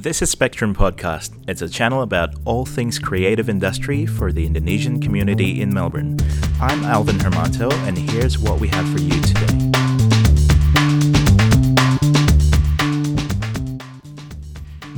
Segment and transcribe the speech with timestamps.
[0.00, 1.30] This is Spectrum Podcast.
[1.46, 6.16] It's a channel about all things creative industry for the Indonesian community in Melbourne.
[6.58, 9.89] I'm Alvin Hermanto, and here's what we have for you today.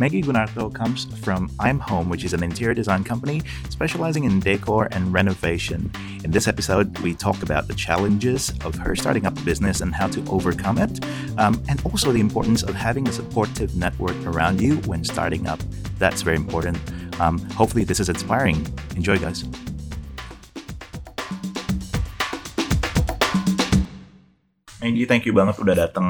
[0.03, 3.41] Maggie Gunarto comes from I'm Home, which is an interior design company
[3.71, 5.93] specializing in decor and renovation.
[6.25, 9.95] In this episode, we talk about the challenges of her starting up a business and
[9.95, 11.07] how to overcome it,
[11.39, 15.63] um, and also the importance of having a supportive network around you when starting up.
[16.03, 16.83] That's very important.
[17.23, 18.67] Um, hopefully, this is inspiring.
[18.97, 19.47] Enjoy, guys.
[24.83, 26.09] Maggie, thank you banget udah datang.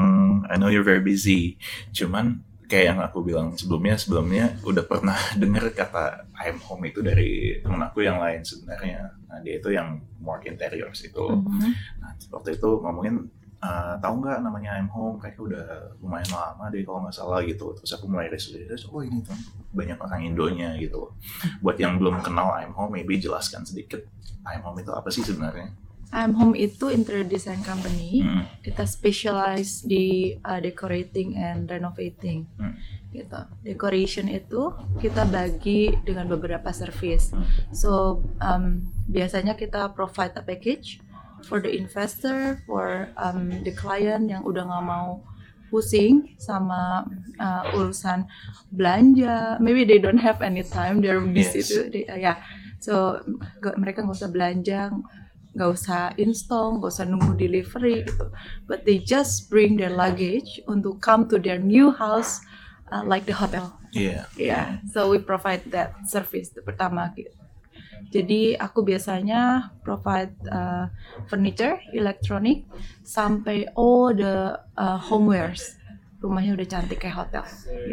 [0.49, 1.61] I know you're very busy.
[1.93, 7.59] Cuman kayak yang aku bilang sebelumnya sebelumnya udah pernah dengar kata I'm home itu dari
[7.61, 9.11] temen aku yang lain sebenarnya.
[9.29, 11.23] Nah dia itu yang more interiors itu.
[11.23, 11.71] Mhm.
[12.01, 13.29] nah waktu itu ngomongin
[13.63, 15.15] "Eh, tahu nggak namanya I'm home?
[15.23, 15.65] Kayaknya udah
[16.03, 17.71] lumayan lama deh kalau nggak salah gitu.
[17.79, 19.39] Terus aku mulai research oh ini tuh
[19.71, 21.07] banyak orang Indonya gitu.
[21.63, 24.03] Buat yang belum kenal I'm home maybe jelaskan sedikit
[24.43, 25.71] I'm home itu apa sih sebenarnya
[26.13, 28.21] I'm Home itu interior design company.
[28.21, 28.45] Hmm.
[28.61, 32.45] Kita specialize di uh, decorating and renovating.
[32.61, 32.77] Hmm.
[33.09, 33.39] Gitu.
[33.65, 37.33] Decoration itu kita bagi dengan beberapa service.
[37.33, 37.45] Hmm.
[37.73, 41.01] So um, biasanya kita provide a package
[41.49, 45.25] for the investor, for um, the client yang udah nggak mau
[45.73, 47.09] pusing sama
[47.41, 48.29] uh, urusan
[48.69, 49.57] belanja.
[49.57, 51.73] Maybe they don't have any time, they're busy Yes.
[51.73, 51.89] too.
[51.89, 52.37] They- uh, ya,
[52.77, 53.17] so
[53.81, 54.93] mereka nggak usah belanja,
[55.53, 58.29] nggak usah install, nggak usah nunggu delivery gitu.
[58.65, 62.41] But they just bring their luggage untuk come to their new house,
[62.89, 63.77] uh, like the hotel.
[63.93, 67.29] Iya Yeah, so we provide that service itu pertama gitu.
[68.13, 70.89] Jadi aku biasanya provide uh,
[71.25, 72.65] furniture, electronic,
[73.01, 75.81] sampai all the uh, homewares.
[76.23, 77.43] Rumahnya udah cantik kayak hotel.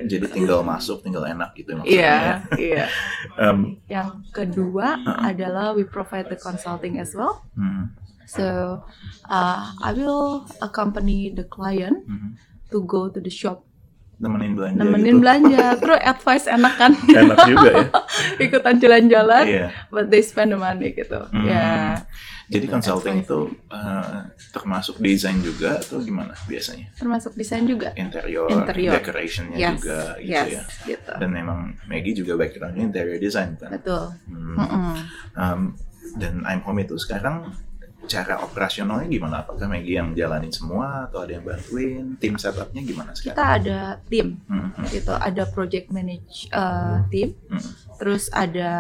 [0.07, 2.15] jadi tinggal masuk tinggal enak gitu maksudnya Iya,
[2.55, 2.85] iya.
[3.43, 3.59] Em,
[3.91, 7.43] Yang kedua adalah we provide the consulting as well.
[7.59, 7.91] hmm,
[8.31, 8.79] So
[9.27, 12.39] uh, I will accompany the client hmm.
[12.71, 13.67] to go to the shop,
[14.21, 15.19] nemenin belanja nemenin gitu.
[15.19, 17.85] belanja, terus advice enak kan, enak juga ya
[18.45, 19.45] ikutan jalan-jalan.
[19.45, 21.25] iya but they spend the money gitu.
[21.27, 21.43] Hmm.
[21.43, 21.97] Ya.
[22.47, 23.25] jadi Gitu, consulting advice.
[23.25, 24.19] itu eh,
[24.51, 27.95] termasuk desain juga atau gimana biasanya termasuk desain juga.
[27.95, 28.93] interior, Interior.
[28.93, 29.73] decorationnya Yes.
[29.79, 30.47] juga gitu yes.
[30.51, 31.13] ya Gitu.
[31.17, 34.13] dan memang Maggie juga backgroundnya interior design kan Betul.
[34.27, 34.57] Hmm.
[34.59, 34.95] Mm-mm.
[35.33, 35.61] Um,
[36.13, 37.55] dan I'm Home itu sekarang
[38.11, 43.15] cara operasionalnya gimana apakah Maggie yang jalanin semua atau ada yang bantuin tim setupnya gimana
[43.15, 47.71] Kita sekarang ada tim Hmm, hmm, gitu, ada project manage uh, team, hmm.
[47.97, 48.71] terus ada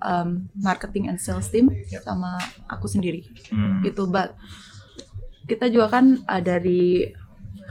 [0.00, 2.00] um, marketing and sales team Yep.
[2.02, 3.84] sama aku sendiri Hmm.
[3.84, 4.08] gitu.
[4.08, 4.32] But
[5.44, 7.12] kita juga kan uh, dari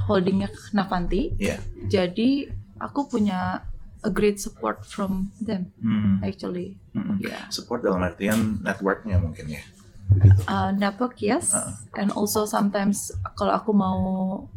[0.05, 1.57] holdingnya Navanti, Iya.
[1.84, 2.47] jadi
[2.78, 3.66] aku punya
[4.01, 6.78] a great support from them Hmm, actually.
[6.94, 7.17] hmm.
[7.17, 7.49] Yeah.
[7.49, 9.61] support dalam artian networknya mungkin ya
[10.07, 11.75] begitu Uh, network yes, Uh-uh.
[12.00, 14.00] and also sometimes kalau aku mau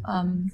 [0.04, 0.46] um,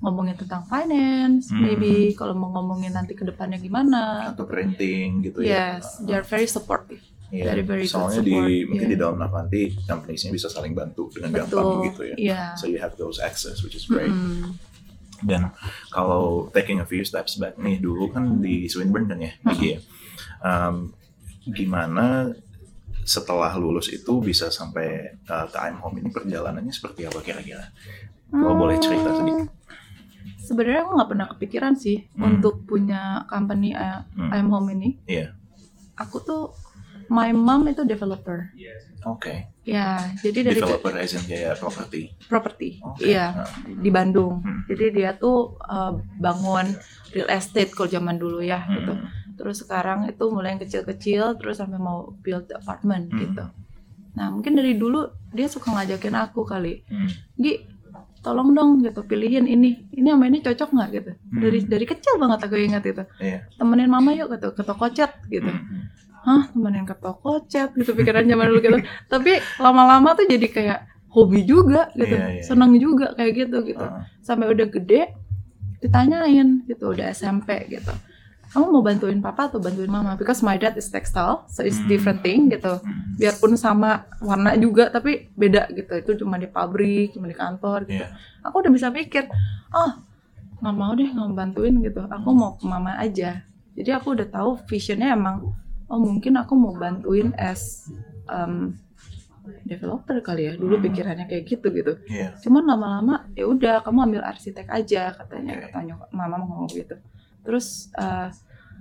[0.00, 1.60] ngomongin tentang finance, Hmm.
[1.60, 6.24] maybe kalau mau ngomongin nanti ke depannya gimana, atau printing gitu ya yes, they are
[6.24, 7.00] very supportive.
[7.28, 11.10] Iya, Very, very good soalnya di support, mungkin di dalam Navanti companies-nya bisa saling bantu
[11.10, 12.14] dengan gampang Betul, gitu ya.
[12.14, 12.42] iya.
[12.54, 14.06] So you have those access which is great.
[14.06, 14.54] Mm-mm.
[15.18, 15.50] Dan
[15.88, 19.78] kalau taking a few steps back nih dulu kan di Swinburne kan ya, Maggie ya.
[20.44, 20.92] Um,
[21.42, 22.30] gimana
[23.04, 24.88] setelah lulus itu bisa sampai
[25.24, 27.68] uh, ke I'm Home ini perjalanannya seperti apa kira-kira?
[28.28, 29.48] Kalau boleh cerita sedikit.
[30.40, 32.36] Sebenarnya aku nggak pernah kepikiran sih Hmm.
[32.36, 34.30] untuk punya company uh, Hmm.
[34.30, 35.00] I'm Home ini.
[35.04, 35.32] Iya.
[35.94, 36.52] Aku tuh
[37.06, 38.50] my mom itu developer.
[39.04, 39.52] Oke.
[39.64, 42.12] Ya, jadi dari Developer as in kayak property.
[42.24, 42.80] property.
[42.80, 43.04] Oke.
[43.06, 43.26] Iya.
[43.36, 44.40] Nah, di Bandung.
[44.40, 44.64] Hmm.
[44.66, 46.72] Jadi dia tuh uh, bangun
[47.12, 48.92] real estate kalau zaman dulu ya gitu.
[49.34, 53.18] Terus sekarang itu mulai yang kecil-kecil terus sampai mau build apartment Hmm.
[53.18, 53.44] gitu.
[54.14, 56.86] Nah, mungkin dari dulu dia suka ngajakin aku kali.
[56.86, 57.10] Hmm.
[57.34, 57.66] Gi,
[58.20, 59.90] tolong dong gitu pilihin ini.
[59.90, 61.10] Ini sama ini cocok nggak gitu.
[61.10, 61.40] Hmm.
[61.40, 63.02] Dari dari kecil banget aku ingat itu.
[63.18, 63.38] Iya.
[63.52, 65.50] Temenin mama yuk gitu ke toko cat gitu.
[65.50, 65.90] Hmm.
[66.24, 68.78] Hah, temenin ke toko cat gitu pikiran zaman dulu gitu.
[69.12, 70.80] Tapi lama-lama tuh jadi kayak
[71.10, 72.14] hobi juga gitu.
[72.14, 74.06] Iya, iya, Seneng juga kayak gitu gitu Ah.
[74.18, 75.10] sampai udah gede
[75.78, 77.92] ditanyain gitu udah SMP gitu
[78.54, 81.90] kamu mau bantuin papa atau bantuin mama because my dad is textile so it's Hmm.
[81.90, 83.18] different thing gitu Hmm.
[83.18, 83.90] biarpun sama
[84.20, 88.14] warna juga tapi beda gitu itu cuma di pabrik cuma di kantor gitu Iya.
[88.40, 89.26] aku udah bisa mikir
[89.70, 89.90] oh
[90.56, 93.42] nggak mau deh nggak mau bantuin gitu aku mau ke mama aja
[93.74, 95.50] jadi aku udah tahu visionnya emang
[95.84, 97.90] oh mungkin aku mau bantuin as
[98.26, 98.78] um,
[99.62, 100.84] developer kali ya dulu Hmm.
[100.84, 102.32] pikirannya kayak gitu gitu Iya.
[102.40, 105.62] cuman lama-lama ya udah kamu ambil arsitek aja katanya Oke.
[105.68, 106.96] katanya mama mau ngomong gitu
[107.44, 108.28] terus eh,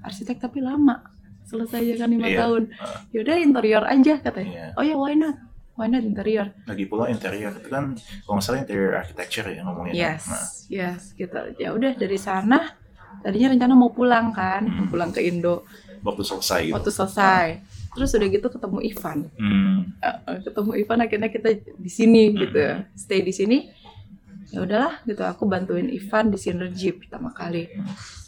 [0.02, 1.04] arsitek tapi lama
[1.44, 2.40] selesai kan lima Iya.
[2.42, 3.04] tahun Ah.
[3.12, 4.68] yaudah interior aja katanya Iya.
[4.74, 5.36] oh ya why not
[5.74, 9.94] why not interior Lagi pula interior itu kan kalau nggak salah interior architecture ya ngomongnya.
[9.94, 12.74] yes Nah, yes gitu ya udah dari sana
[13.22, 14.88] tadinya rencana mau pulang kan Hmm.
[14.88, 15.68] pulang ke Indo
[16.02, 16.74] waktu selesai gitu.
[16.74, 17.48] waktu selesai
[17.90, 19.78] terus udah gitu ketemu Ivan Hmm.
[20.00, 22.38] Eh, ketemu Ivan akhirnya kita di sini Hmm.
[22.40, 22.60] gitu
[22.96, 23.58] stay di sini
[24.54, 27.74] ya udahlah gitu aku bantuin Ivan di Synergy pertama kali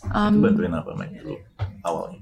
[0.07, 1.37] um, bantuin apa Mike dulu
[1.81, 2.19] awalnya?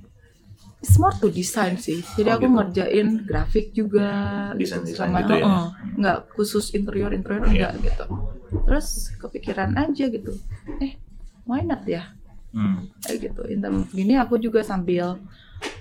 [0.78, 2.54] it's more to design sih Oh, jadi aku gitu.
[2.54, 4.08] ngerjain grafik juga
[4.54, 5.46] gitu Desain-desain sama gitu ya?
[5.46, 5.68] Heeh.
[5.96, 7.72] nggak khusus interior interior Iya.
[7.72, 8.06] enggak gitu
[8.62, 10.36] terus kepikiran aja gitu
[10.78, 11.00] eh
[11.44, 12.12] why not ya
[12.52, 12.86] Hmm.
[13.02, 15.18] kayak gitu in term of gini aku juga sambil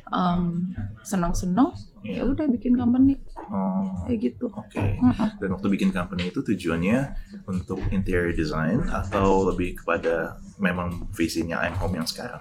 [0.08, 0.70] um,
[1.00, 3.16] senang-senang ya udah bikin company
[3.52, 4.80] Oh, kayak gitu Oke.
[4.96, 5.28] Mm-mm.
[5.36, 6.98] Dan waktu bikin company itu tujuannya
[7.44, 12.40] untuk interior design atau lebih kepada memang visinya I'm Home yang sekarang?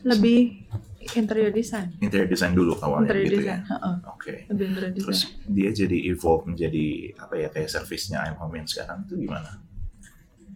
[0.00, 0.64] lebih
[1.12, 3.68] interior design Interior design dulu awalnya interior gitu design ya.
[3.68, 3.96] heeh.
[4.08, 4.34] Oke.
[4.48, 6.86] lebih interior design Terus dia jadi evolve menjadi
[7.16, 9.60] apa ya kayak servisnya I'm Home yang sekarang itu gimana?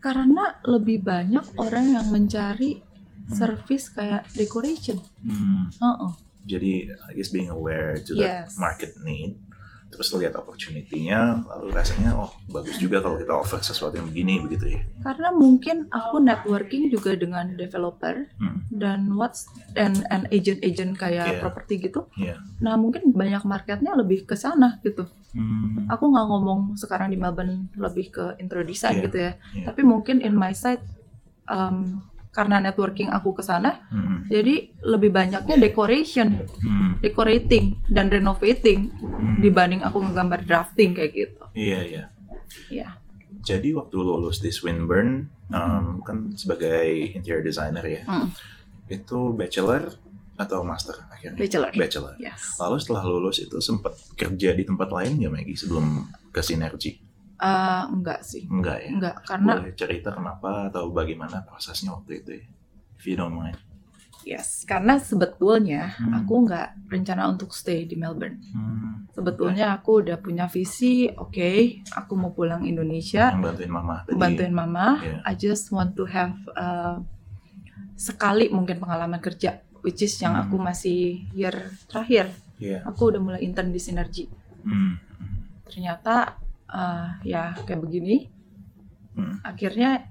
[0.00, 2.76] karena lebih banyak orang yang mencari
[3.30, 5.70] service kayak decoration Hmm.
[5.74, 6.12] Heeh.
[6.44, 8.58] Jadi I guess being aware to that Yes.
[8.58, 9.40] market need,
[9.88, 14.74] terus lihat opportunity-nya, lalu rasanya oh bagus juga kalau kita offer sesuatu yang begini begitu
[14.74, 14.80] ya.
[15.00, 18.60] karena mungkin aku networking juga dengan developer Hmm.
[18.68, 21.40] dan what's dan and agent-agent kayak Iya.
[21.40, 22.42] properti gitu Iya.
[22.58, 25.86] nah mungkin banyak marketnya lebih ke sana gitu Hmm.
[25.86, 29.04] aku nggak ngomong sekarang di Melbourne lebih ke interior design Iya.
[29.04, 29.64] gitu ya Iya.
[29.64, 30.82] tapi mungkin in my side
[31.46, 32.02] um,
[32.34, 34.26] karena networking aku ke sana Hmm.
[34.26, 36.98] jadi lebih banyaknya decoration Hmm.
[36.98, 39.38] decorating dan renovating Hmm.
[39.38, 42.04] dibanding aku ngegambar drafting kayak gitu Iya iya.
[42.68, 42.88] ya
[43.44, 48.32] Jadi waktu lulus di Swinburne, um, kan sebagai interior designer ya, Hmm.
[48.86, 49.92] itu bachelor
[50.34, 51.36] atau master akhirnya?
[51.36, 52.14] bachelor Bachelor.
[52.16, 55.84] yes Lalu setelah lulus itu sempat kerja di tempat lain ya Maggie sebelum
[56.32, 57.03] ke Sinergi?
[57.36, 58.90] Eh, enggak sih Enggak ya?
[58.90, 62.44] enggak karena Boleh cerita kenapa atau bagaimana prosesnya waktu itu ya?
[62.94, 63.58] If you don't mind.
[64.22, 66.16] yes karena sebetulnya Hmm.
[66.16, 69.04] aku nggak rencana untuk stay di Melbourne Hmm.
[69.10, 71.50] sebetulnya aku udah punya visi oke
[71.92, 74.16] aku mau pulang Indonesia bantuin mama tadi.
[74.16, 75.20] bantuin mama Iya.
[75.20, 77.04] I just want to have uh,
[77.94, 80.42] sekali mungkin pengalaman kerja which is yang Hmm.
[80.42, 81.52] aku masih year
[81.84, 82.80] terakhir Iya.
[82.82, 84.24] aku udah mulai intern di Sinergi
[84.62, 84.96] Hmm.
[85.64, 86.40] ternyata
[86.70, 88.30] uh, ya kayak begini
[89.14, 89.38] Hmm.
[89.46, 90.10] akhirnya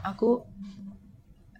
[0.00, 0.40] aku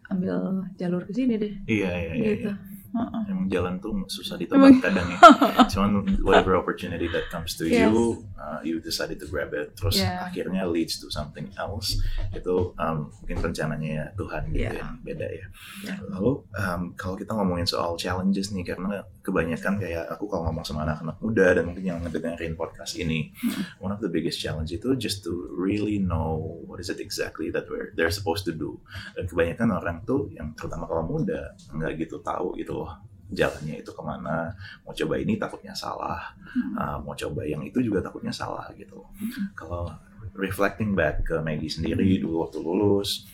[0.09, 2.25] ambil jalur ke sini deh Iya iya iya.
[2.33, 2.55] gitu iya.
[2.91, 3.23] Heeh.
[3.31, 5.19] Emang jalan tuh susah ditebak kadang ya.
[5.73, 5.91] Cuman
[6.21, 7.87] whatever opportunity that comes to Yes.
[7.87, 9.79] you, uh, you decided to grab it.
[9.79, 10.27] Terus Yeah.
[10.27, 11.95] akhirnya leads to something else.
[12.35, 14.75] Itu um, mungkin rencananya ya Tuhan gitu Yeah.
[14.75, 15.47] ya, beda ya.
[15.87, 15.99] Yeah.
[16.11, 20.83] Lalu um, kalau kita ngomongin soal challenges nih, karena kebanyakan kayak aku kalau ngomong sama
[20.83, 23.63] anak-anak muda dan mungkin yang ngedengerin podcast ini, Hmm.
[23.79, 27.71] one of the biggest challenge itu just to really know what is it exactly that
[27.71, 28.83] we're they're supposed to do.
[29.15, 32.93] Dan kebanyakan orang tuh yang terutama kalau muda nggak gitu tahu gitu loh
[33.31, 34.51] jalannya itu ke mana
[34.83, 36.75] mau coba ini takutnya salah Hmm.
[36.75, 39.07] uh, mau coba yang itu juga takutnya salah gitu.
[39.55, 39.87] Kalau
[40.35, 43.31] reflecting back ke Maggie sendiri dulu waktu lulus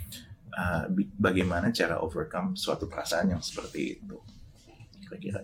[0.53, 0.85] uh,
[1.17, 4.21] bagaimana cara overcome suatu perasaan yang seperti itu
[5.01, 5.41] kira-kira?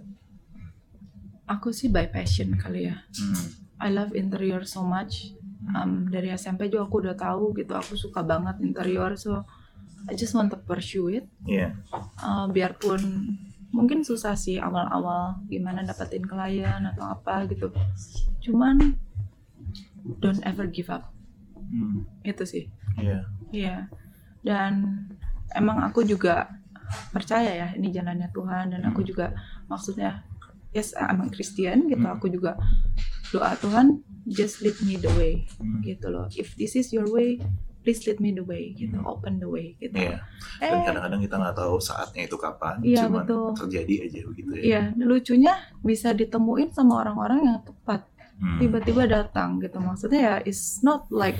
[1.48, 3.00] Aku sih by passion kali ya.
[3.16, 3.46] Hmm.
[3.80, 5.32] I love interior so much.
[5.72, 9.46] Um, dari SMP juga aku udah tahu gitu aku suka banget interior so
[10.10, 11.24] I just want to pursue it.
[11.48, 11.72] Iya.
[12.20, 13.00] Uh, biarpun
[13.72, 17.72] mungkin susah sih awal-awal gimana dapetin klien atau apa gitu
[18.40, 18.94] cuman
[20.18, 21.08] don't ever give up
[21.62, 22.04] Hmm.
[22.20, 22.64] itu sih
[22.94, 23.24] Iya.
[23.48, 23.76] Iya
[24.42, 25.08] dan
[25.50, 26.52] emang aku juga
[27.08, 29.32] percaya ya ini jalannya Tuhan dan aku juga
[29.66, 30.20] maksudnya
[30.70, 32.12] yes I'm a Christian gitu Hmm.
[32.12, 32.60] aku juga
[33.30, 35.80] doa Tuhan just lead me the way Hmm.
[35.80, 37.40] gitu loh if this is your way
[37.82, 39.06] please lead me the way gitu Hmm.
[39.06, 40.22] open the way gitu Iya.
[40.58, 43.46] Dan eh kadang-kadang kita nggak tahu saatnya itu kapan, cuman betul.
[43.58, 44.62] terjadi aja begitu ya.
[44.62, 48.58] iya lucunya bisa ditemuin sama orang-orang yang tepat Hmm.
[48.58, 51.38] tiba-tiba datang gitu maksudnya ya it's not like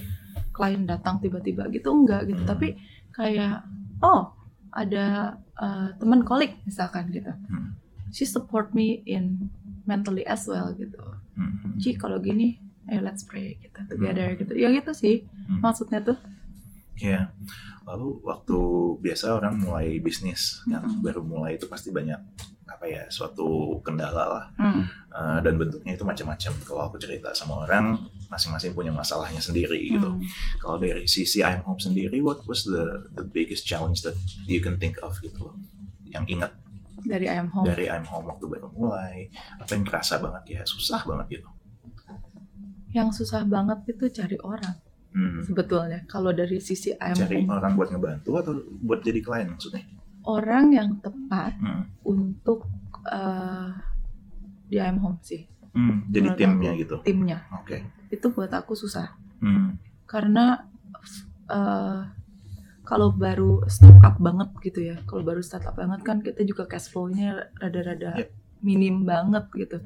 [0.53, 2.51] klien datang tiba-tiba gitu enggak gitu Hmm.
[2.51, 2.79] tapi
[3.11, 3.67] kayak
[4.01, 4.31] oh
[4.71, 7.75] ada uh, teman kolik misalkan gitu Hmm.
[8.09, 9.51] she support me in
[9.83, 10.99] mentally as well gitu
[11.33, 11.75] Hmm.
[11.77, 15.59] Ci kalau gini ayo let's pray gitu together gitu ya gitu sih Hmm.
[15.61, 16.19] maksudnya tuh
[16.95, 17.33] Iya.
[17.83, 18.57] Lalu waktu
[19.01, 21.01] biasa orang mulai bisnis, kan Hmm.
[21.03, 22.21] baru mulai itu pasti banyak
[22.65, 24.85] apa ya suatu kendala lah hmm.
[25.11, 26.53] Uh, dan bentuknya itu macam-macam.
[26.63, 30.09] Kalau aku cerita sama orang, masing-masing punya masalahnya sendiri gitu.
[30.09, 30.23] Hmm.
[30.57, 34.15] Kalau dari sisi I'm Home sendiri, what was the the biggest challenge that
[34.47, 35.53] you can think of gitu?
[36.07, 36.53] Yang ingat
[37.03, 37.67] Dari I am home.
[37.67, 39.27] dari I'm Home waktu baru mulai,
[39.59, 41.49] apa yang kerasa banget ya susah banget gitu.
[42.93, 44.77] Yang susah banget itu cari orang
[45.11, 45.41] Hmm.
[45.43, 46.05] sebetulnya.
[46.07, 49.85] Kalau dari sisi I am Cari orang buat ngebantu atau buat jadi klien maksudnya?
[50.23, 51.83] orang yang tepat Hmm.
[52.03, 52.71] untuk
[53.05, 53.69] eh,
[54.65, 56.79] di I am home sih Hmm, Jadi Menurut timnya aku.
[56.79, 56.97] gitu.
[57.03, 57.39] timnya.
[57.51, 57.77] Oke.
[58.09, 59.09] Itu buat aku susah
[59.39, 59.81] Hmm.
[60.05, 60.69] karena
[61.49, 62.01] eh,
[62.83, 64.97] kalau baru startup banget gitu ya.
[65.03, 68.29] Kalau baru startup banget kan kita juga cash flow-nya rada-rada Yep.
[68.61, 69.83] minim banget gitu.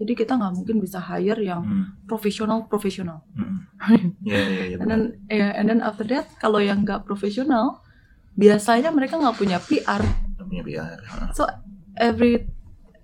[0.00, 1.84] Jadi kita nggak mungkin bisa hire yang Hmm.
[2.08, 3.20] profesional profesional.
[3.36, 3.68] Hmm.
[4.24, 4.76] Iya iya iya.
[4.80, 7.84] And then, yeah, and then after that, kalau yang nggak profesional,
[8.32, 10.00] biasanya mereka nggak punya PR.
[10.36, 10.98] Nggak punya PR.
[11.36, 11.44] So
[11.94, 12.48] every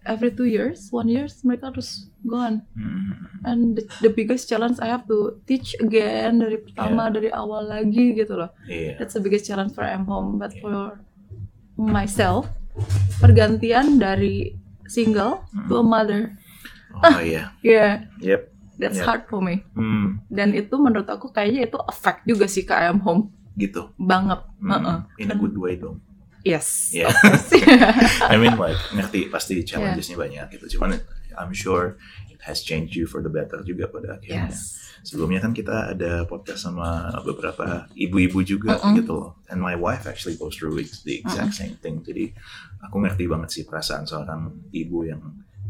[0.07, 2.63] every two years, one years, mereka harus gone.
[2.73, 3.27] Hmm.
[3.43, 8.15] And the, the biggest challenge I have to teach again dari pertama dari awal lagi
[8.15, 8.55] gitu loh.
[8.65, 8.97] Iya.
[8.97, 10.39] That's the biggest challenge for I'm home.
[10.39, 11.03] But for
[11.77, 12.49] myself,
[13.19, 14.55] pergantian dari
[14.87, 16.39] single to a mother,
[16.99, 17.53] Oh iya.
[17.61, 18.41] yeah, Yep.
[18.77, 19.07] that's Yeah.
[19.07, 19.65] hard for me.
[19.73, 20.25] Hmm.
[20.27, 23.89] Dan itu menurut aku kayaknya itu effect juga sih ke I'm home Gitu.
[23.97, 24.41] banget.
[24.59, 24.71] Hmm.
[24.71, 24.99] Heeh.
[25.21, 26.01] In a good way dong.
[26.41, 26.95] Yes.
[26.95, 27.11] Yeah.
[28.33, 30.79] I mean like ngerti pasti challengesnya banyak gitu.
[30.79, 30.95] Cuman
[31.35, 31.99] I'm sure
[32.31, 34.49] it has changed you for the better juga pada akhirnya.
[34.49, 34.79] yes.
[35.03, 38.99] Sebelumnya kan kita ada podcast sama beberapa ibu-ibu juga Mm-mm.
[38.99, 39.31] gitu loh.
[39.47, 42.03] And my wife actually goes through it- the exact same thing.
[42.03, 42.35] Jadi
[42.81, 45.23] aku ngerti banget sih perasaan seorang ibu yang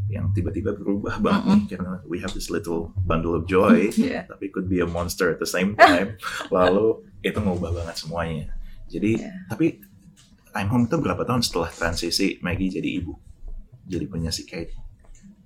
[0.06, 4.22] yang tiba-tiba berubah banget nih karena we have this little bundle of joy Yeah.
[4.24, 6.14] tapi could be a monster at the same time.
[6.48, 8.54] Lalu itu ngubah banget semuanya.
[8.86, 9.34] Jadi Yeah.
[9.46, 9.82] tapi
[10.54, 13.12] I'm Home itu berapa tahun setelah transisi Maggie jadi ibu?
[13.84, 14.72] Jadi punya si Kate.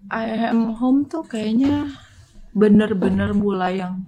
[0.06, 1.90] I am home tuh kayaknya
[2.50, 4.06] bener-bener mulai yang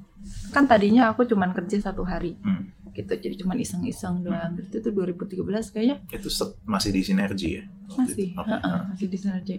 [0.50, 2.70] kan tadinya aku cuman kerja satu hari Hmm.
[2.92, 5.38] gitu jadi cuman iseng-iseng doang itu tuh 2013
[5.70, 6.28] kayaknya Itu
[6.62, 7.64] masih di sinergi ya?
[7.88, 8.82] masih Oke, heeh, ah.
[8.88, 9.56] masih di Sinergi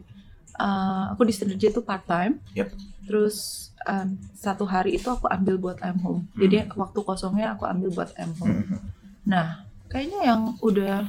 [0.56, 2.72] Uh, aku di Sinergi itu part time Yep.
[3.04, 6.40] terus um, satu hari itu aku ambil buat I'm home Hmm.
[6.40, 8.80] jadi waktu kosongnya aku ambil buat I'm home Hmm.
[9.24, 11.08] nah kayaknya yang udah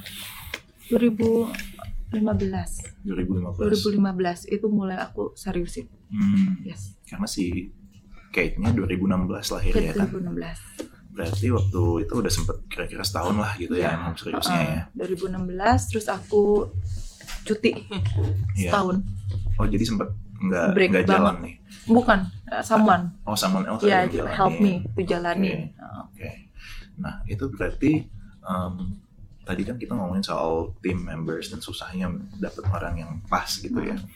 [0.88, 1.50] 2015
[3.04, 3.60] 2015.
[3.60, 6.62] 2015 itu mulai aku seriusin Hmm.
[6.62, 7.68] yes Karena si
[8.30, 10.08] Kate-nya 2016 lahir ke ya kan?
[10.08, 10.56] 2016
[11.10, 13.88] Berarti waktu itu udah sempet kira-kira setahun lah gitu ya, Iya.
[13.94, 14.80] emang seriusnya ya.
[14.90, 15.46] Uh-uh.
[15.46, 16.66] 2016 terus aku
[17.44, 17.72] cuti
[18.56, 18.70] Iya.
[18.70, 18.96] setahun
[19.54, 21.54] Oh jadi sempet nggak Break nggak jalan nih?
[21.84, 24.34] bukan uh, someone Oh someone else ya yang jalanin.
[24.34, 26.30] help me to jalani Uh, Oke.
[26.96, 27.92] Nah itu berarti
[28.40, 28.74] em,
[29.42, 33.94] tadi kan kita ngomongin soal team members dan susahnya dapet orang yang pas gitu ya.
[33.94, 34.08] Hmm.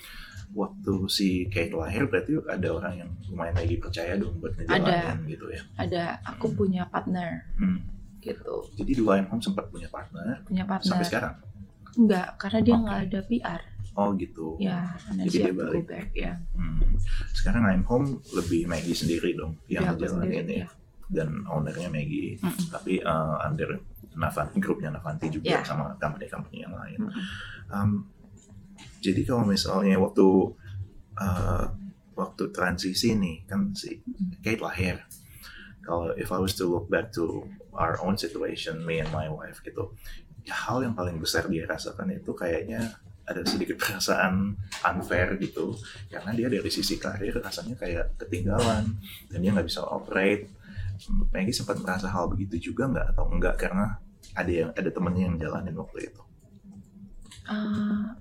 [0.51, 5.47] Waktu si Kate lahir berarti ada orang yang lumayan lagi percaya dong buat ngejalanin gitu
[5.47, 5.61] ya.
[5.77, 7.85] ada aku punya partner Hmm.
[8.19, 11.35] gitu Jadi di Lion Home sempat punya partner punya partner sampai sekarang.
[11.95, 13.63] Enggak karena dia nggak ada PR
[13.95, 14.55] Oh gitu.
[14.59, 15.85] ya Jadi dia balik.
[15.85, 16.79] back ya Hmm.
[17.33, 20.69] Sekarang I'm Home lebih Maggie sendiri dong yang Ya, ngejalanin sendiri, ya.
[21.09, 22.39] Dan ownernya Maggie.
[22.39, 22.69] Mm-mm.
[22.69, 23.75] Tapi uh, under
[24.15, 25.61] Navanti, grupnya Navanti juga Ya.
[25.63, 26.99] sama company-company yang lain.
[27.01, 27.25] Mm-mm.
[27.69, 27.91] Um,
[29.01, 30.27] jadi kalau misalnya waktu
[31.17, 31.65] uh,
[32.15, 33.99] waktu transisi nih kan si
[34.39, 35.03] Kate lahir.
[35.83, 39.59] Kalau if I was to look back to our own situation, me and my wife
[39.63, 39.95] gitu,
[40.51, 45.77] hal yang paling besar dia rasakan itu kayaknya ada sedikit perasaan unfair gitu.
[46.09, 48.97] Karena dia dari sisi karir rasanya kayak ketinggalan
[49.29, 50.49] dan dia nggak bisa operate.
[51.31, 53.07] Maggie sempat merasa hal begitu juga nggak?
[53.15, 54.03] Atau enggak karena
[54.35, 56.23] ada yang ada temennya yang jalanin waktu itu.
[57.49, 58.13] Uh,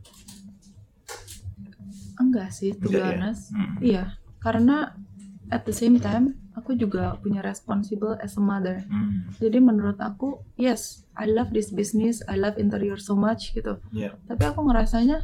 [2.22, 3.32] enggak sih Enggak ya?
[3.52, 3.76] Hmm.
[3.84, 4.04] iya
[4.40, 4.96] karena
[5.52, 9.32] at the same time aku juga punya responsible as a mother Hmm.
[9.40, 14.20] jadi menurut aku yes I love this business I love interior so much gitu Iya.
[14.26, 15.24] tapi aku ngerasanya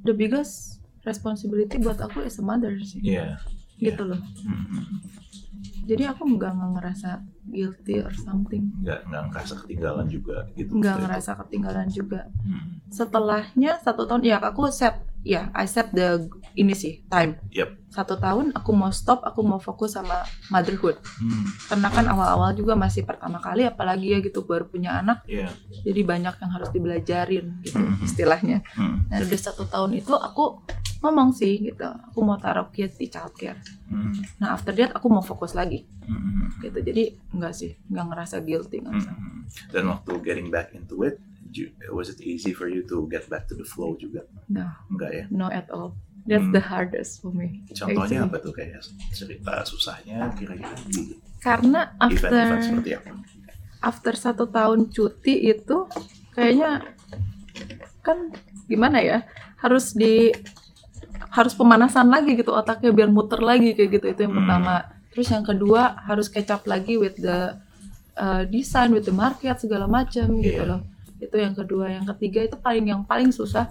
[0.00, 3.36] the biggest responsibility buat aku as a mother sih Iya.
[3.76, 5.04] gitu loh Hmm.
[5.84, 11.30] jadi aku nggak ngerasa guilty or something nggak nggak ngerasa ketinggalan juga gitu nggak ngerasa
[11.44, 12.80] ketinggalan juga Hmm.
[12.88, 17.90] setelahnya satu tahun ya aku set ya I set the ini sih time Yep.
[17.90, 21.44] satu tahun aku mau stop aku mau fokus sama motherhood Hmm.
[21.66, 25.50] karena kan awal-awal juga masih pertama kali apalagi ya gitu baru punya anak Iya.
[25.82, 28.04] jadi banyak yang harus dibelajarin gitu Mhm.
[28.04, 29.06] istilahnya Hmm.
[29.06, 30.62] nah udah satu tahun itu aku
[30.98, 34.14] ngomong sih gitu aku mau taruh kids di childcare Hmm.
[34.38, 36.50] nah after that aku mau fokus lagi Hmm.
[36.58, 39.12] gitu jadi enggak sih nggak ngerasa guilty nggak usah.
[39.12, 39.42] Hmm.
[39.72, 41.16] Dan waktu getting back into it,
[41.90, 44.24] was it easy for you to get back to the flow juga?
[44.46, 45.24] no Enggak ya?
[45.30, 46.52] no at all That's Hmm.
[46.52, 47.64] the hardest for me.
[47.72, 48.28] Contohnya actually.
[48.28, 52.28] apa tuh kayak cerita susahnya kira-kira di Karena after
[52.60, 53.10] seperti apa?
[53.80, 55.88] after satu tahun cuti itu
[56.34, 56.84] kayaknya
[58.02, 58.28] kan
[58.66, 59.18] gimana ya
[59.56, 60.28] harus di
[61.30, 64.40] harus pemanasan lagi gitu otaknya biar muter lagi kayak gitu itu yang Hmm.
[64.44, 64.74] pertama
[65.08, 67.56] terus yang kedua harus catch up lagi with the
[68.16, 70.70] uh, design with the market segala macam gitu Iya.
[70.76, 70.80] loh
[71.18, 73.66] itu yang kedua yang ketiga itu paling yang paling susah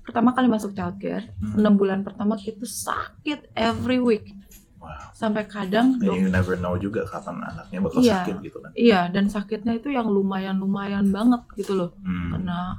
[0.00, 1.58] pertama kali masuk childcare Hmm.
[1.58, 4.30] enam bulan pertama itu sakit every week
[4.76, 5.10] Wow.
[5.12, 8.16] sampai kadang And dok- you never know juga kapan anaknya bakal Iya.
[8.22, 8.70] sakit gitu kan.
[8.72, 12.30] iya dan sakitnya itu yang lumayan lumayan banget gitu loh Hmm.
[12.32, 12.78] kena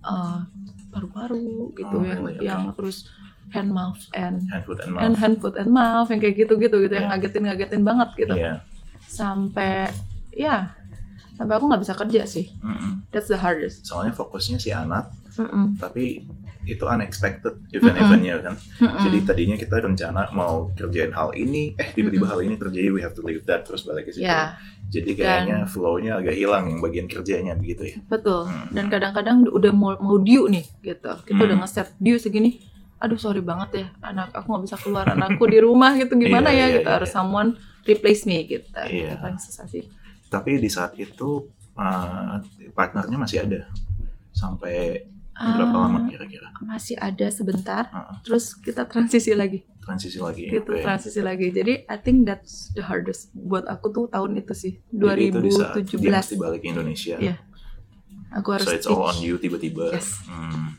[0.00, 0.48] uh,
[0.88, 2.36] paru-paru gitu Oh, yang really?
[2.36, 2.46] Okay.
[2.46, 3.04] yang terus
[3.48, 5.18] hand mouth and Hand, foot, and and mouth.
[5.18, 7.12] hand foot and mouth yang kayak gitu gitu gitu yang Iya.
[7.12, 8.52] ngagetin ngagetin banget gitu Iya.
[9.04, 9.92] sampai
[10.32, 10.72] ya
[11.42, 13.02] sampai aku nggak bisa kerja sih Mm-mm.
[13.10, 15.74] that's the hardest Soalnya fokusnya si anak, Mm-mm.
[15.76, 16.22] tapi
[16.62, 18.54] itu unexpected event-eventnya kan.
[18.78, 19.02] Mm-mm.
[19.02, 23.10] Jadi tadinya kita rencana mau kerjain hal ini, eh tiba-tiba hal ini terjadi, we have
[23.10, 24.22] to leave that terus balik ke situ.
[24.22, 24.54] ya
[24.86, 27.96] Jadi kayaknya flow-nya agak hilang yang bagian kerjanya begitu ya.
[28.06, 28.70] betul Hmm.
[28.70, 31.46] dan kadang-kadang udah mau mau due nih gitu kita Hmm.
[31.48, 32.62] udah ngeset due segini
[32.96, 36.54] aduh sorry banget ya anak aku nggak bisa keluar anakku di rumah gitu gimana Iya,
[36.54, 36.94] ya iya, gitu iya.
[36.94, 39.08] harus someone replace me gitu Iya.
[39.08, 39.82] Itu paling susah sih
[40.32, 43.68] Tapi di saat itu uh, partnernya masih ada
[44.30, 46.48] sampai berapa Ah, lama kira-kira?
[46.62, 50.44] masih ada sebentar Uh, terus kita transisi lagi transisi lagi.
[50.46, 50.80] gitu Oke.
[50.80, 55.24] transisi lagi jadi I think that's the hardest buat aku tuh tahun itu sih Jadi
[55.26, 57.16] itu di saat dia 2017 balik ke Indonesia.
[57.18, 57.36] Iya.
[58.30, 59.90] aku harus So it's all on you tiba-tiba.
[59.90, 60.20] Yes.
[60.24, 60.76] Hmm.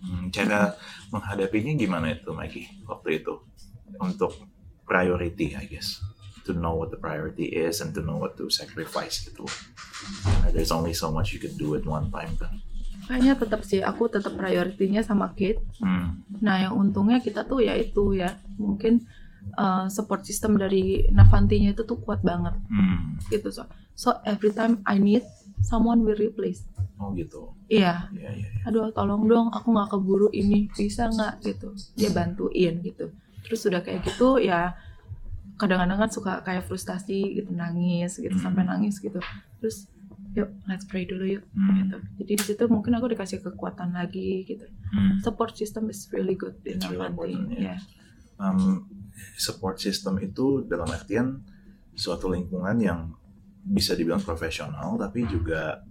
[0.00, 0.76] Hmm, Cara
[1.08, 3.36] menghadapinya gimana itu, Mikey, waktu itu?
[3.96, 4.32] Untuk
[4.82, 6.00] priority, I guess.
[6.42, 9.44] To know what the priority is and to know what to sacrifice gitu.
[10.50, 12.54] There's only so much you can do at one time kan.
[13.02, 16.22] kayaknya tetap sih aku tetap prioritinya sama Kate Hmm.
[16.38, 19.02] nah yang untungnya kita tuh ya itu ya mungkin
[19.52, 23.18] uh, support system dari Navantinya itu tuh kuat banget Hmm.
[23.26, 25.26] gitu so so every time I need
[25.60, 26.62] someone will replace
[26.96, 27.50] Oh gitu.
[27.66, 28.46] iya Iya, iya.
[28.46, 28.62] iya.
[28.62, 33.10] aduh tolong dong aku nggak keburu ini bisa nggak gitu dia bantuin gitu
[33.42, 34.70] terus sudah kayak gitu ya
[35.60, 38.42] kadang-kadang kan suka kayak frustasi gitu nangis gitu Hmm.
[38.42, 39.20] sampai nangis gitu
[39.58, 39.84] terus
[40.30, 41.76] yuk let's pray dulu yuk Hmm.
[41.78, 45.20] gitu jadi di situ mungkin aku dikasih kekuatan lagi gitu Hmm.
[45.20, 47.78] support system is really good in It's really important, ya yeah.
[48.36, 48.88] Um,
[49.36, 51.44] support system itu dalam artian
[51.92, 53.12] suatu lingkungan yang
[53.60, 55.84] bisa dibilang profesional tapi juga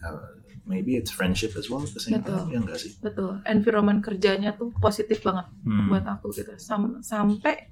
[0.00, 0.26] uh,
[0.64, 2.42] maybe it's friendship as well at the same time Betul.
[2.48, 2.90] ya enggak sih?
[2.98, 5.86] betul environment kerjanya tuh positif banget Hmm.
[5.86, 7.70] buat aku gitu Sam- sampai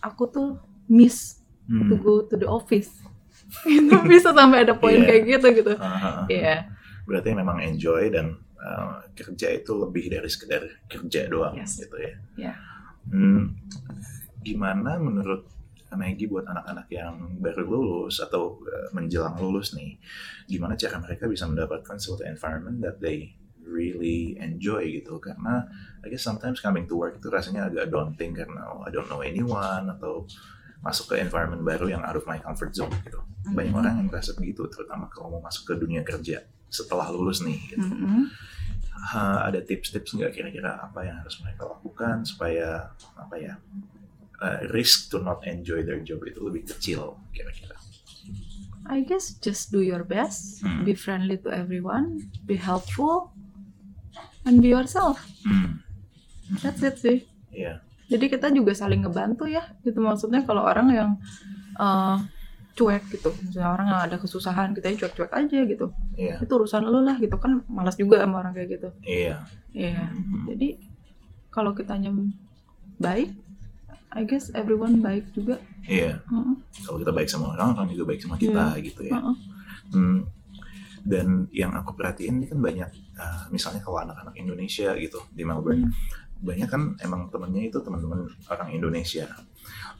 [0.00, 0.48] aku tuh
[0.88, 1.36] miss
[1.68, 1.84] Hmm.
[1.84, 2.88] to go to the office
[3.68, 5.04] itu bisa sampai ada poin Iya.
[5.04, 6.26] kayak gitu gitu Ah, ah, ah.
[6.26, 6.64] iya
[7.04, 11.76] Berarti memang enjoy dan uh, kerja itu lebih dari sekedar kerja doang Yes.
[11.78, 12.12] gitu ya.
[12.36, 12.52] Iya.
[13.06, 13.52] Hmm,
[14.40, 15.44] gimana menurut
[15.90, 19.96] Maggie buat anak-anak yang baru lulus atau uh, menjelang lulus nih,
[20.44, 25.64] gimana cara mereka bisa mendapatkan suatu environment that they really enjoy gitu karena
[26.00, 29.20] I guess sometimes coming to work itu rasanya agak daunting karena oh, I don't know
[29.20, 30.28] anyone atau
[30.78, 33.18] masuk ke environment baru yang out of my comfort zone gitu.
[33.48, 33.80] Banyak Mhm.
[33.80, 37.82] orang yang merasa begitu terutama kalau mau masuk ke dunia kerja setelah lulus nih gitu.
[37.82, 38.28] Mm-mm.
[39.08, 43.54] Ha, ada tips-tips nggak kira-kira apa yang harus mereka lakukan supaya apa ya
[44.38, 47.78] uh, risk to not enjoy their job itu lebih kecil kira-kira.
[48.88, 50.82] I guess just do your best Hmm.
[50.82, 53.30] be friendly to everyone be helpful
[54.42, 55.80] and be yourself Hmm.
[56.58, 57.80] that's it sih Iya.
[58.08, 61.10] Jadi kita juga saling ngebantu ya gitu maksudnya kalau orang yang
[61.76, 62.16] uh,
[62.72, 66.38] cuek gitu misalnya orang yang ada kesusahan kita cuek-cuek aja gitu Iya.
[66.40, 69.36] itu urusan lu lah gitu kan malas juga sama orang kayak gitu Iya.
[69.70, 70.46] iya Mhm.
[70.48, 70.68] jadi
[71.48, 72.10] kalau kitanya
[72.96, 73.34] baik
[74.08, 76.20] I guess everyone baik juga Iya.
[76.22, 79.16] Heeh, Kalau kita baik sama orang, orang juga baik sama kita gitu ya.
[79.16, 79.36] heeh.
[79.88, 80.20] Hmm.
[81.00, 85.88] Dan yang aku perhatiin ini kan banyak, uh, misalnya kalau anak-anak Indonesia gitu di Melbourne,
[86.38, 89.26] banyak kan emang temennya itu teman-teman orang Indonesia.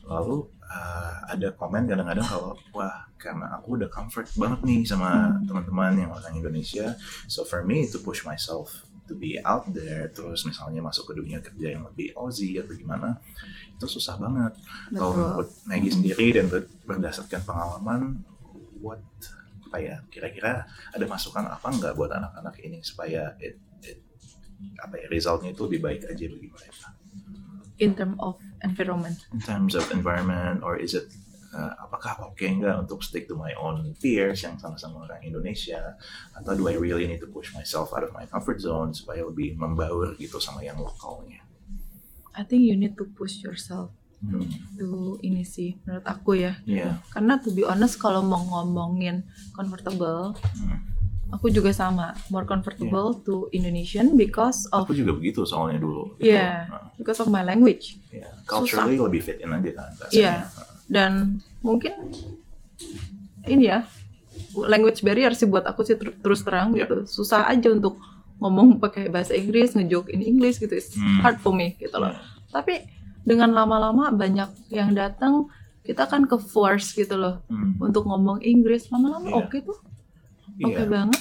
[0.07, 5.99] Lalu uh, ada komen kadang-kadang kalau wah karena aku udah comfort banget nih sama teman-teman
[5.99, 6.95] yang orang Indonesia,
[7.27, 11.41] so for me to push myself to be out there, terus misalnya masuk ke dunia
[11.41, 13.17] kerja yang lebih Aussie atau gimana,
[13.75, 14.53] itu susah banget.
[14.93, 18.23] Kalau menurut Maggie sendiri dan ber- berdasarkan pengalaman,
[18.79, 19.03] what
[19.69, 20.65] apa ya kira-kira
[20.97, 23.61] ada masukan apa nggak buat anak-anak ini supaya it-
[24.79, 26.87] apa ya resultnya itu lebih baik aja bagi mereka
[27.79, 31.07] in term of environment in terms of environment or is it
[31.55, 35.95] uh, apakah oke nggak untuk stick to my own peers yang sama-sama orang Indonesia
[36.35, 39.55] atau do I really need to push myself out of my comfort zone supaya lebih
[39.55, 41.41] membaur gitu sama yang lokalnya
[42.35, 44.43] I think you need to push yourself Hmm.
[44.75, 46.59] to ini sih menurut aku ya.
[46.67, 46.99] Iya.
[47.15, 49.23] Karena to be honest kalau mau ngomongin
[49.55, 50.83] comfortable, Hmm.
[51.31, 56.17] Aku juga sama more comfortable to Indonesian because of Aku juga begitu soalnya dulu.
[56.17, 56.31] gitu.
[56.31, 58.01] yeah Nah, because of my language.
[58.09, 58.33] iya.
[58.45, 59.89] Culturally lebih fit in aja kan.
[60.09, 60.35] Iya.
[60.87, 61.13] Dan
[61.61, 61.93] mungkin
[63.45, 63.85] ini ya
[64.55, 66.85] language barrier sih buat aku sih ter- terus terang Iya.
[66.85, 66.97] gitu.
[67.07, 68.01] Susah aja untuk
[68.39, 70.73] ngomong pakai bahasa Inggris, ngejoke in English gitu.
[70.73, 71.21] It's Hmm.
[71.21, 72.09] hard for me gitu loh.
[72.09, 72.23] Iya.
[72.51, 72.75] Tapi
[73.23, 75.51] dengan lama-lama banyak yang datang,
[75.83, 77.77] kita kan ke force gitu loh Hmm.
[77.79, 78.89] untuk ngomong Inggris.
[78.89, 79.37] Lama-lama Iya.
[79.39, 79.79] oke tuh,
[80.61, 80.87] oke Iya.
[80.87, 81.21] banget.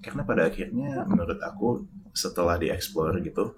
[0.00, 3.56] Karena pada akhirnya menurut aku setelah dieksplor gitu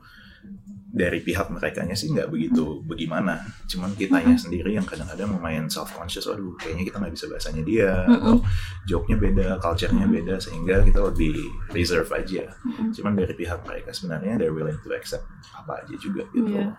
[0.86, 3.36] dari pihak mereka sih nggak begitu bagaimana.
[3.66, 6.24] Cuman kitanya sendiri yang kadang-kadang lumayan self conscious.
[6.24, 8.40] Aduh, kayaknya kita nggak bisa bahasanya dia atau
[8.86, 11.36] joke-nya beda, culture-nya beda sehingga kita lebih
[11.70, 12.48] reserve aja.
[12.94, 16.48] Cuman dari pihak mereka sebenarnya they're willing to accept apa aja juga gitu.
[16.48, 16.72] Iya.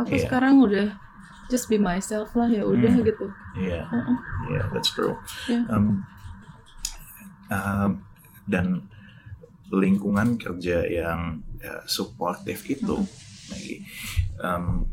[0.00, 0.24] Aku Iya.
[0.26, 0.86] sekarang udah
[1.46, 3.04] just be myself lah ya udah Hmm.
[3.04, 3.26] gitu.
[3.54, 3.86] Iya.
[3.86, 4.16] Mm-mm.
[4.50, 5.14] Yeah, that's true.
[5.46, 5.62] Yeah.
[5.68, 6.02] Um,
[7.50, 8.06] um,
[8.48, 8.86] dan
[9.70, 13.06] lingkungan kerja yang uh, supportive itu,
[13.50, 13.86] Maggie,
[14.42, 14.86] um,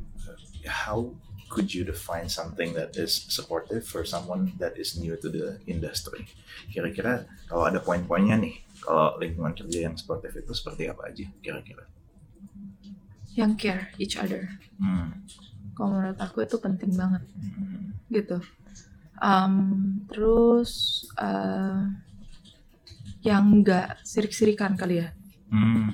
[0.65, 1.09] how
[1.49, 6.27] could you define something that is supportive for someone that is new to the industry?
[6.69, 11.87] Kira-kira kalau ada poin-poinnya nih, kalau lingkungan kerja yang supportive itu seperti apa aja kira-kira?
[13.33, 14.49] Yang care each other.
[14.77, 15.25] Hmm.
[15.73, 17.23] Kalau menurut aku itu penting banget.
[17.37, 17.93] Hmm.
[18.07, 18.39] gitu.
[19.17, 21.89] Um, terus uh,
[23.27, 25.11] yang nggak sirik-sirikan kali ya,
[25.51, 25.91] Hmm.